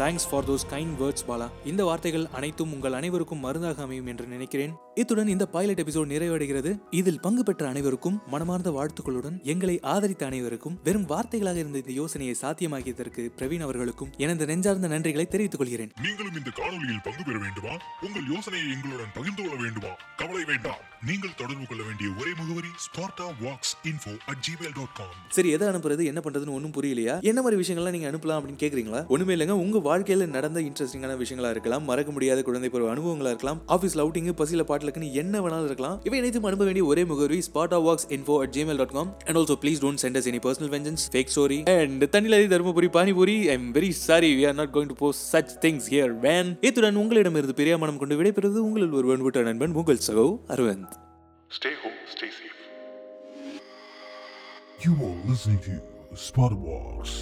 [0.00, 4.72] Thanks for those kind words Bala இந்த வார்த்தைகள் அனைத்தும் உங்கள் அனைவருக்கும் மருந்தாக அமையும் என்று நினைக்கிறேன்.
[4.94, 6.80] இத்துடன் இந்த பைலட் எபிசோட் நிறைவடைகிறது.
[6.90, 13.30] இதில் பங்கு பெற்ற அனைவருக்கும் மனமார்ந்த வாழ்த்துக்களுடன் எங்களை ஆதரித்த அனைவருக்கும் வெறும் வார்த்தைகளாக இருந்த இந்த யோசனையை சாத்தியமாக்கியதற்கு
[13.36, 15.90] பிரவீன் அவர்களுக்கும் எனது நெஞ்சார்ந்த நன்றிகளை தெரிவித்துக் கொள்கிறேன்.
[16.02, 17.74] நீங்களும் இந்த காணொலியில் பங்கு பெற வேண்டுமா?
[18.00, 19.92] உங்கள் யோசனையை எங்களுடன் பகிர்ந்து கொள்ள வேண்டுமா?
[20.16, 20.80] கவலை வேண்டாம்.
[21.06, 25.68] நீங்கள் தொடர்பு கொள்ள வேண்டிய ஒரே முகவரி Sparta box info at Gmail dot com சரி எதை
[25.68, 27.20] அனுப்புறது என்ன பண்றதுன்னு ஒன்றும் புரியலையா?
[27.20, 29.06] என்ன மாதிரி விஷயங்கள்லாம் நீங்க அனுப்பலாம் அப்படின்னு கேக்குறீங்களா?
[29.06, 34.04] ஒண்ணுமே இல்லைங்க உங்க வாழ்க்கையில நடந்த இன்ட்ரெஸ்டிங்கான விஷயங்களா இருக்கலாம் மறக்க முடியாத குழந்தை பருவ அனுபவங்களா இருக்கலாம் ஆஃபீஸ்ல
[34.04, 35.96] அவுட்டிங் பசில பாட்டுலக்குன்னு என்ன வேணாலும் இருக்கலாம்.
[36.08, 39.56] இவை அனைத்தும் அனுப்ப வேண்டிய ஒரே முகவரி spot box info at Gmail dot com and also
[39.64, 43.36] please don't send us any personal vengeance fake story and தண்ணிலதி Dharmapuri panipuri.
[43.52, 47.00] I am very sorry we are not going to post such things here van இத்துடன்
[47.02, 50.96] உங்களிடமிருந்து பிரியாமணம் கொண்டு விடைபெறுவது உங்களில் ஒரு விட்ட நண்பன் உங்கள் சகோ Aravind.
[51.50, 52.58] Stay home, stay safe.
[54.84, 55.74] You are listening to
[56.28, 57.14] Spot Walks.